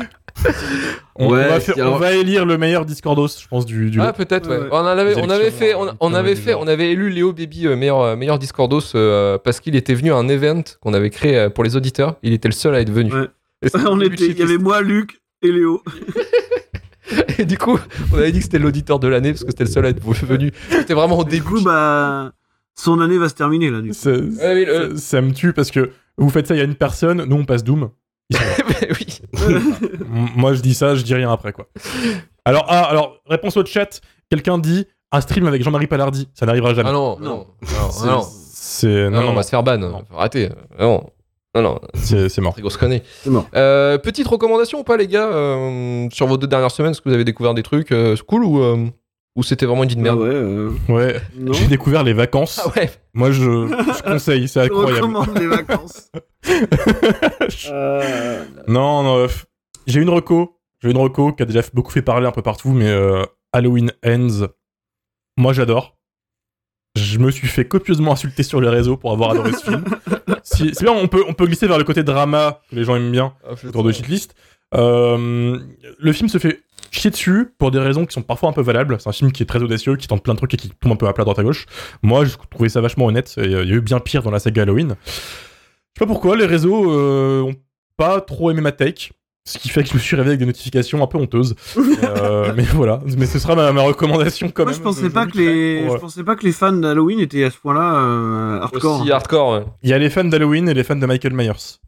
[1.16, 3.66] On, Ouais, on va faire- si, alors- on va élire le meilleur Discordos, je pense,
[3.66, 4.68] du, du Ah peut-être ouais.
[4.72, 8.02] On avait, on fait, on, on avait fait, on avait élu Léo Baby euh, meilleur
[8.02, 11.50] euh, meilleur Discordos euh, parce qu'il était venu à un event qu'on avait créé euh,
[11.50, 12.16] pour les auditeurs.
[12.24, 13.12] Il était le seul à être venu.
[13.90, 15.82] On était, il y avait moi, Luc et Léo.
[17.40, 17.80] Et du coup,
[18.14, 20.04] on avait dit que c'était l'auditeur de l'année parce que c'était le seul à être
[20.26, 20.52] venu.
[20.70, 21.44] C'était vraiment au Du début.
[21.46, 22.34] coup, bah,
[22.76, 23.80] son année va se terminer là.
[23.82, 23.94] Du coup.
[23.96, 24.20] Ça, Ouais,
[24.54, 26.76] oui, le- ça- ça me tue parce que vous faites ça, il y a une
[26.76, 27.90] personne, nous on passe Doom.
[28.90, 29.22] Oui.
[30.36, 31.68] Moi je dis ça, je dis rien après quoi.
[32.46, 36.74] Alors, ah, alors réponse au chat, quelqu'un dit un stream avec Jean-Marie Palardi, ça n'arrivera
[36.74, 36.90] jamais.
[36.90, 37.30] Ah non, Non.
[37.30, 39.78] non, non, C'est- non, C'est non, non, non, on va non, se faire ban.
[39.78, 40.04] Non.
[40.10, 40.50] Faut Arrêtez.
[40.80, 41.10] Non,
[41.56, 41.80] non, non.
[41.94, 42.56] c'est c'est mort.
[42.60, 43.02] Grosse connerie.
[43.24, 43.48] C'est mort.
[43.56, 47.08] Euh, petite recommandation ou pas, les gars, euh, sur vos deux dernières semaines, est-ce que
[47.10, 48.86] vous avez découvert des trucs euh, cool ou, euh,
[49.38, 51.54] ou c'était vraiment une vie de Ah merde ouais, euh, Ouais, non.
[51.54, 52.60] j'ai découvert les vacances.
[52.62, 54.96] Ah ouais Moi, je, je conseille, c'est Je incroyable.
[54.96, 56.12] recommande les vacances.
[57.70, 59.28] Euh, Non, non, euh,
[59.86, 60.60] j'ai une reco.
[60.82, 63.24] J'ai une reco qui a déjà beaucoup fait parler un peu partout, mais euh,
[63.54, 64.48] Halloween Ends,
[65.38, 65.98] moi j'adore.
[66.96, 69.84] Je me suis fait copieusement insulter sur les réseaux pour avoir adoré ce film.
[70.44, 72.96] Si- C'est bien, on peut, on peut glisser vers le côté drama que les gens
[72.96, 73.34] aiment bien
[73.66, 74.34] autour de Shitlist.
[74.74, 75.60] Euh,
[76.00, 76.62] le film se fait
[76.98, 78.98] chier dessus pour des raisons qui sont parfois un peu valables.
[79.00, 80.92] C'est un film qui est très audacieux, qui tente plein de trucs et qui tombe
[80.92, 81.66] un peu à plat à droite à gauche.
[82.04, 83.34] Moi, je trouvais ça vachement honnête.
[83.38, 84.96] et, euh, Il y a eu bien pire dans la saga Halloween.
[85.06, 85.20] Je sais
[86.00, 87.56] pas pourquoi, les réseaux euh, ont
[87.98, 89.12] pas trop aimé ma take.
[89.46, 91.56] Ce qui fait que je me suis réveillé avec des notifications un peu honteuses.
[92.04, 94.80] Euh, mais voilà, mais ce sera ma, ma recommandation quand Moi, même.
[94.80, 97.50] je pensais pas que les, pour, je pensais pas que les fans d'Halloween étaient à
[97.50, 99.02] ce point-là euh, hardcore.
[99.02, 99.66] Aussi hardcore, ouais.
[99.84, 101.80] Il y a les fans d'Halloween et les fans de Michael Myers.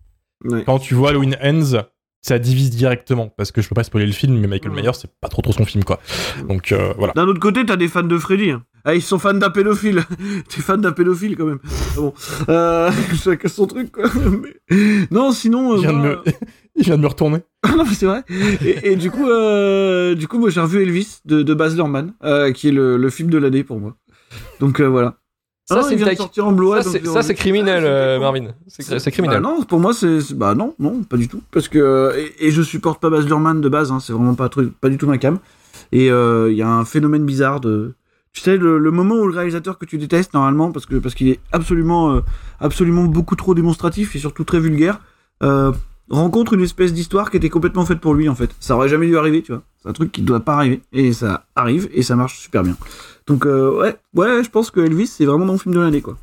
[0.46, 0.64] Ouais.
[0.66, 1.84] Quand tu vois Halloween Ends,
[2.22, 3.30] ça divise directement.
[3.38, 4.72] Parce que je peux pas spoiler le film, mais Michael.
[4.74, 6.00] Myers, c'est pas trop trop son film, quoi.
[6.48, 7.14] Donc euh, voilà.
[7.16, 8.52] D'un autre côté, t'as des fans de Freddy.
[8.52, 8.64] hein.
[8.86, 10.04] Ah, ils sont fans d'un pédophile.
[10.50, 11.60] T'es fan d'un pédophile quand même.
[11.66, 12.14] Ah bon,
[12.48, 12.92] euh,
[13.24, 14.06] chacun son truc quoi.
[14.72, 15.74] Mais- Non, sinon.
[15.74, 16.32] euh, Il vient, de moi- me...
[16.76, 17.40] Il vient de me retourner.
[17.64, 18.24] Ah non, mais c'est vrai.
[18.66, 22.14] Et, et du coup, euh, du coup, moi j'ai revu Elvis de, de Baz Luhrmann,
[22.24, 23.98] euh, qui est le, le film de l'année pour moi.
[24.62, 25.18] Donc euh, voilà.
[25.70, 26.84] Ça, Ah, c'est une sortir en Blu-ray.
[26.84, 27.24] Ça, c'est- revu.
[27.24, 28.48] c'est criminel, Ah, euh, Marvin.
[28.68, 29.40] C'est criminel.
[29.40, 32.48] Bah non, pour moi c'est bah non, non, pas du tout, parce que euh, et,
[32.48, 34.90] et je supporte pas Baz Luhrmann de base, hein, c'est vraiment pas un truc, pas
[34.90, 35.38] du tout ma cam.
[35.92, 37.94] Et euh, il y a un phénomène bizarre de,
[38.34, 41.14] tu sais, le, le moment où le réalisateur que tu détestes normalement, parce que parce
[41.14, 42.22] qu'il est absolument, euh,
[42.60, 45.00] absolument beaucoup trop démonstratif et surtout très vulgaire,
[45.44, 45.72] euh,
[46.10, 48.50] rencontre une espèce d'histoire qui était complètement faite pour lui en fait.
[48.60, 49.62] Ça aurait jamais dû arriver, tu vois.
[49.84, 52.76] C'est un truc qui doit pas arriver et ça arrive et ça marche super bien.
[53.30, 56.18] Donc euh, ouais, ouais, je pense que Elvis c'est vraiment mon film de l'année quoi.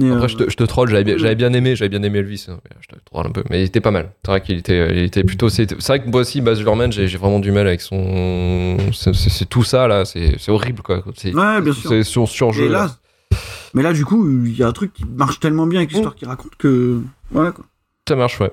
[0.00, 2.46] Et, Après, euh, je te, je te troll, j'avais bien, aimé, j'avais bien aimé Elvis.
[2.48, 2.58] hein.
[2.80, 4.12] Je te troll un peu, mais il était pas mal.
[4.24, 5.48] C'est vrai qu'il était, il était plutôt.
[5.48, 8.76] C'est vrai que moi aussi, Baz Luhrmann, j'ai vraiment du mal avec son.
[8.92, 11.02] C'est tout ça là, c'est horrible quoi.
[11.16, 11.88] C'est Ouais, bien sûr.
[11.88, 12.66] c'est son surjeu.
[12.66, 12.86] Et là.
[12.86, 13.38] là,
[13.74, 16.14] mais là, du coup, il y a un truc qui marche tellement bien avec l'histoire
[16.14, 17.00] qu'il raconte que.
[17.30, 17.64] Voilà quoi.
[18.08, 18.52] Ça marche, ouais.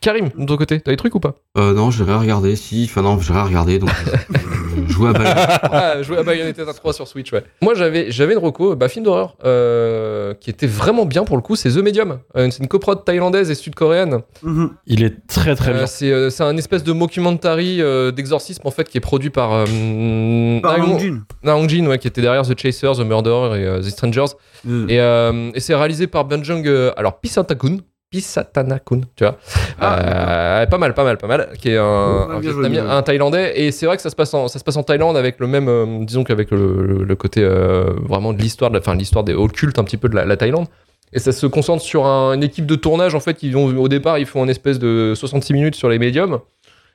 [0.00, 1.34] Karim, de ton côté, t'as des trucs ou pas?
[1.56, 2.56] Euh, non, j'ai rien regardé.
[2.56, 3.78] Si, enfin non, j'ai rien regardé.
[3.78, 4.16] Donc, euh,
[4.88, 5.60] je joue à Bayonetta.
[5.72, 7.44] Ah, jouer à Bayonetta 3 sur Switch, ouais.
[7.60, 11.42] Moi, j'avais, j'avais une reco, bah, film d'horreur, euh, qui était vraiment bien pour le
[11.42, 12.18] coup, c'est The Medium.
[12.36, 14.18] Euh, c'est une coprode thaïlandaise et sud-coréenne.
[14.42, 14.70] Mhm.
[14.86, 15.86] Il est très très Euh, bien.
[15.86, 19.52] c'est, euh, c'est un espèce de mockumentary euh, d'exorcisme, en fait, qui est produit par...
[19.52, 19.64] Euh,
[20.60, 21.20] Par Naong- Hong Jin.
[21.44, 24.32] Naong Jin, ouais, qui était derrière The Chaser, The Murderer et euh, The Strangers.
[24.68, 27.78] Euh, Et, euh, et c'est réalisé par Banjung, euh, alors Pisatakun.
[28.12, 29.38] Pisatanakun, tu vois.
[29.82, 31.48] Euh, pas mal, pas mal, pas mal.
[31.60, 32.40] Qui est un, un
[32.90, 33.60] un Thaïlandais.
[33.60, 35.46] Et c'est vrai que ça se passe en, ça se passe en Thaïlande avec le
[35.46, 39.24] même, euh, disons qu'avec le, le- le côté euh, vraiment de l'histoire, de enfin l'histoire
[39.24, 40.66] des occultes un petit peu de la, la Thaïlande.
[41.14, 43.34] Et ça se concentre sur un- une équipe de tournage en fait.
[43.34, 46.38] Qui vont, au départ, ils font une espèce de 66 minutes sur les médiums.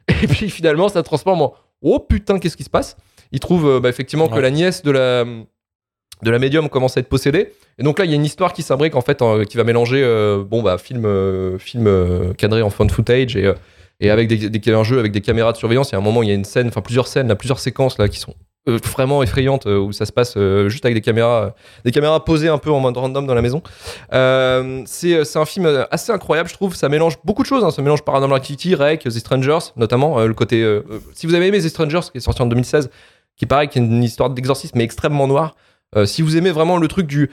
[0.24, 2.96] Et puis finalement, ça transforme en oh putain, qu'est-ce qui se passe?
[3.32, 5.26] Ils trouvent bah, effectivement que la nièce de la
[6.24, 7.54] de la médium commence à être possédée.
[7.78, 10.02] Et donc là, il y a une histoire qui s'imbrique en fait, qui va mélanger
[10.04, 13.54] euh, bon bah film euh, film euh, cadré en phone footage et euh,
[14.00, 15.90] et avec des, des un jeu avec des caméras de surveillance.
[15.90, 17.60] Il y a un moment, il y a une scène, enfin plusieurs scènes, là, plusieurs
[17.60, 18.36] séquences là qui sont
[18.68, 22.70] vraiment effrayantes où ça se passe juste avec des caméras, des caméras posées un peu
[22.70, 23.64] en mode random dans la maison.
[24.12, 26.76] C'est un film assez incroyable, je trouve.
[26.76, 27.64] Ça mélange beaucoup de choses.
[27.64, 27.72] hein.
[27.72, 30.80] Ça mélange Paranormal Activity, Rec, The Strangers, notamment le côté.
[31.14, 32.90] si vous avez aimé The Strangers, qui est sorti en 2016,
[33.36, 35.56] qui paraît qui est une histoire d'exorcisme mais extrêmement noire.
[35.96, 37.32] Euh, si vous aimez vraiment le truc du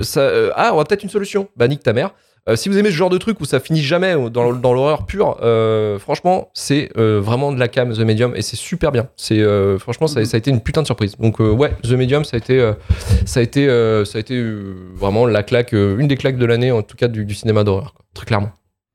[0.00, 2.14] ça, euh, ah on a peut-être une solution, bah nique ta mère.
[2.48, 5.06] Euh, si vous aimez ce genre de truc où ça finit jamais dans, dans l'horreur
[5.06, 5.36] pure,
[6.00, 9.08] franchement c'est vraiment de la cam The Medium et c'est super bien.
[9.16, 9.40] C'est
[9.78, 11.16] franchement ça, ça a été une putain de surprise.
[11.18, 12.72] Donc ouais The Medium ça a été
[13.26, 13.66] ça a été
[14.04, 14.42] ça a été
[14.94, 17.94] vraiment la claque, une des claques de l'année en tout cas du, du cinéma d'horreur
[18.12, 18.50] très clairement.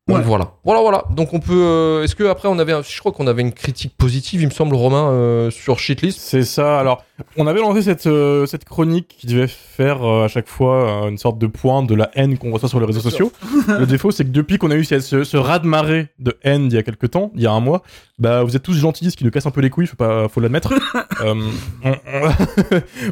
[0.07, 0.23] Donc Ouais.
[0.23, 1.03] voilà, voilà, voilà.
[1.09, 1.51] Donc on peut.
[1.53, 4.45] euh, Est-ce que après on avait, un- je crois qu'on avait une critique positive, il
[4.47, 6.17] me semble, Romain, euh, sur Shitlist?
[6.19, 6.79] C'est ça.
[6.79, 7.03] Alors,
[7.35, 11.37] on avait lancé cette, euh, cette chronique qui devait faire à chaque fois une sorte
[11.39, 13.33] de point de la haine qu'on reçoit sur les réseaux sociaux.
[13.67, 16.73] Le défaut, c'est que depuis qu'on a eu ce, ce, ce raz-de-marée de haine il
[16.73, 17.81] y a quelques temps, il y a un mois,
[18.17, 20.29] bah vous êtes tous gentils, ce qui nous casse un peu les couilles, faut pas,
[20.29, 20.73] faut l'admettre.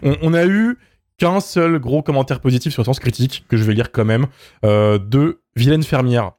[0.03, 0.77] On, on- a eu
[1.17, 4.27] qu'un seul gros commentaire positif sur Sens Critique que je vais lire quand même
[4.63, 6.31] de Vilaine Fermière,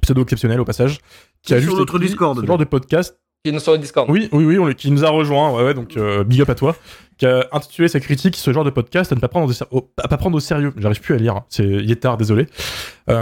[0.00, 0.98] pseudo exceptionnel au passage,
[1.42, 2.40] qui a Sur juste notre écrit Discord.
[2.40, 4.08] ce genre de podcast Qui est sur le Discord.
[4.10, 6.54] oui, oui, oui, on, qui nous a rejoint, ouais, ouais, donc euh, big up à
[6.54, 6.76] toi,
[7.18, 9.64] qui a intitulé sa critique ce genre de podcast à ne pas prendre au, ser-
[9.70, 10.72] au- à pas prendre au sérieux.
[10.76, 11.44] J'arrive plus à lire, hein.
[11.48, 12.46] c'est il est tard, désolé.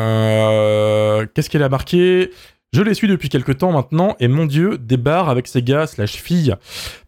[0.06, 2.30] Euh, Qu'est-ce qu'elle a marqué?
[2.72, 6.16] Je les suis depuis quelques temps maintenant, et mon dieu, débarre avec ses gars slash
[6.16, 6.54] filles.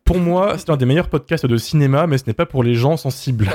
[0.09, 2.75] Pour moi, c'est un des meilleurs podcasts de cinéma, mais ce n'est pas pour les
[2.75, 3.47] gens sensibles.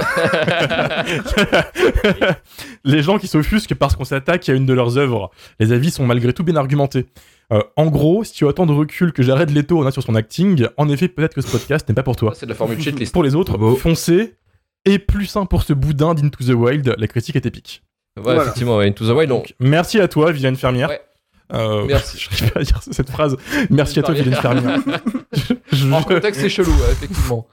[2.83, 5.31] les gens qui s'offusquent parce qu'on s'attaque à une de leurs œuvres.
[5.59, 7.07] Les avis sont malgré tout bien argumentés.
[7.51, 10.03] Euh, en gros, si tu as autant de recul que Jared Leto en a sur
[10.03, 12.33] son acting, en effet, peut-être que ce podcast n'est pas pour toi.
[12.35, 13.11] C'est de la formule shitlist.
[13.11, 14.35] Pour les autres, foncez.
[14.85, 17.81] Et plus sain pour ce boudin d'Into the Wild, la critique est épique.
[18.15, 18.43] Ouais, Voilà.
[18.43, 19.37] effectivement, ouais, Into the Wild, on...
[19.37, 20.89] Donc, merci à toi, vilaine fermière.
[20.89, 21.01] Ouais.
[21.53, 22.17] Euh, Merci.
[22.19, 23.37] Je n'arrive pas à dire cette phrase.
[23.69, 24.79] Merci à toi, vilaine fermière.
[25.71, 27.47] Je- En contexte, c'est chelou, effectivement.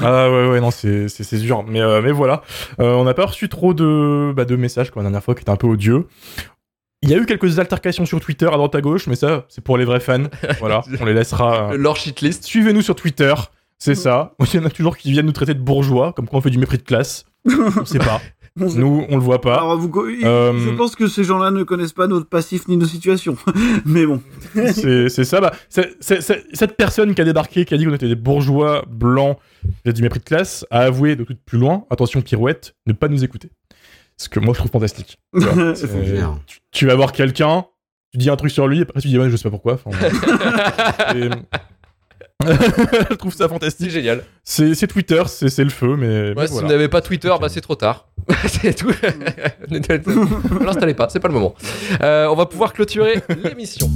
[0.00, 1.06] Ah ouais, ouais, non, c'est
[1.38, 1.62] dur.
[1.66, 2.42] Mais, euh, mais voilà.
[2.80, 5.42] Euh, on n'a pas reçu trop de, bah, de messages comme la dernière fois qui
[5.42, 6.06] étaient un peu odieux.
[7.02, 9.62] Il y a eu quelques altercations sur Twitter à droite à gauche, mais ça, c'est
[9.62, 10.24] pour les vrais fans.
[10.60, 11.74] Voilà, on les laissera.
[11.76, 12.44] Leur shitlist.
[12.44, 13.34] Suivez-nous sur Twitter,
[13.78, 14.34] c'est ça.
[14.40, 16.50] Il y en a toujours qui viennent nous traiter de bourgeois, comme quoi on fait
[16.50, 17.24] du mépris de classe.
[17.76, 18.20] On sait pas.
[18.56, 19.54] Nous, on le voit pas.
[19.54, 22.76] Alors, vous, co- Euh, je pense que ces gens-là ne connaissent pas notre passif ni
[22.76, 23.36] nos situations.
[23.86, 24.20] Mais bon.
[24.54, 25.40] C'est ça.
[25.40, 29.38] Bah, cette personne qui a débarqué, qui a dit qu'on était des bourgeois blancs,
[29.84, 32.92] qui a du mépris de classe, a avoué de tout plus loin, attention pirouette, ne
[32.92, 33.50] pas nous écouter.
[34.18, 35.18] Ce que moi je trouve fantastique.
[36.70, 37.64] Tu vas voir quelqu'un,
[38.12, 39.80] tu dis un truc sur lui, et après tu dis ouais, je sais pas pourquoi.
[39.84, 39.90] Enfin,
[43.10, 43.90] je trouve ça C'est fantastique.
[43.90, 44.22] génial.
[44.44, 46.66] C'est c'est Twitter, c'est c'est le feu, mais, mais Ouais, si voilà.
[46.68, 48.08] vous n'avez pas Twitter, bah c'est trop tard.
[48.46, 48.90] c'est tout.
[49.70, 51.54] Ne l'installez pas, c'est pas le moment.
[52.02, 53.90] Euh, on va pouvoir clôturer l'émission.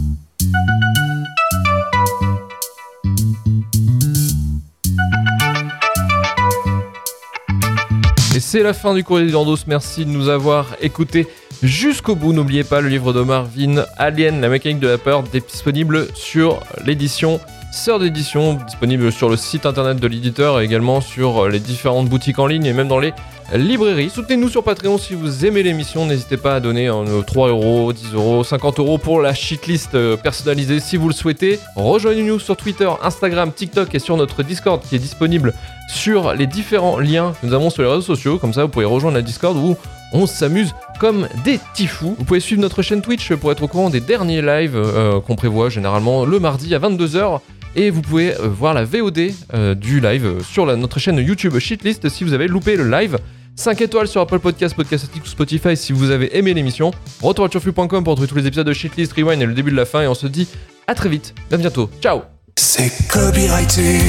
[8.35, 9.57] Et c'est la fin du courrier du Dandos.
[9.67, 11.27] Merci de nous avoir écoutés
[11.63, 12.33] jusqu'au bout.
[12.35, 17.41] N'oubliez pas le livre de Marvin, Alien, la mécanique de la peur, disponible sur l'édition
[17.77, 22.39] Sœur d'édition, disponible sur le site internet de l'éditeur et également sur les différentes boutiques
[22.39, 23.13] en ligne et même dans les
[23.55, 24.09] librairies.
[24.09, 26.07] Soutenez-nous sur Patreon si vous aimez l'émission.
[26.07, 30.17] N'hésitez pas à donner hein, 3 euros, 10 euros, 50 euros pour la shitlist euh,
[30.17, 31.61] personnalisée si vous le souhaitez.
[31.77, 35.53] Rejoignez-nous sur Twitter, Instagram, TikTok et sur notre Discord qui est disponible
[35.87, 38.39] sur les différents liens que nous avons sur les réseaux sociaux.
[38.39, 39.77] Comme ça, vous pouvez rejoindre la Discord où
[40.13, 42.17] on s'amuse comme des petits fous.
[42.19, 45.37] Vous pouvez suivre notre chaîne Twitch pour être au courant des derniers lives euh, qu'on
[45.37, 47.41] prévoit généralement le mardi à 22h.
[47.77, 51.59] Et vous pouvez euh, voir la VOD euh, du live euh, sur notre chaîne YouTube
[51.59, 53.19] Shitlist si vous avez loupé le live.
[53.55, 56.91] 5 étoiles sur Apple Podcast, Podcast ou Spotify si vous avez aimé l'émission.
[57.21, 59.77] Retour à turfu.com pour retrouver tous les épisodes de Shitlist, Rewind et le début de
[59.77, 60.01] la fin.
[60.01, 60.49] Et on se dit
[60.87, 61.35] à très vite.
[61.53, 61.91] À bientôt.
[62.01, 62.23] Ciao
[62.59, 64.01] C'est copyrighté.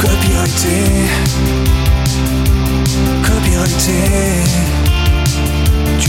[0.00, 0.68] Copyrighté.
[3.24, 4.61] Copyrighté.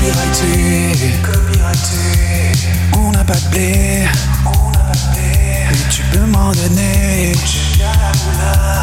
[0.00, 2.68] Copyrighté, copyrighté.
[2.96, 4.08] On n'a pas de blé,
[4.46, 5.28] on n'a pas de blé.
[5.70, 7.32] Mais tu peux m'en donner.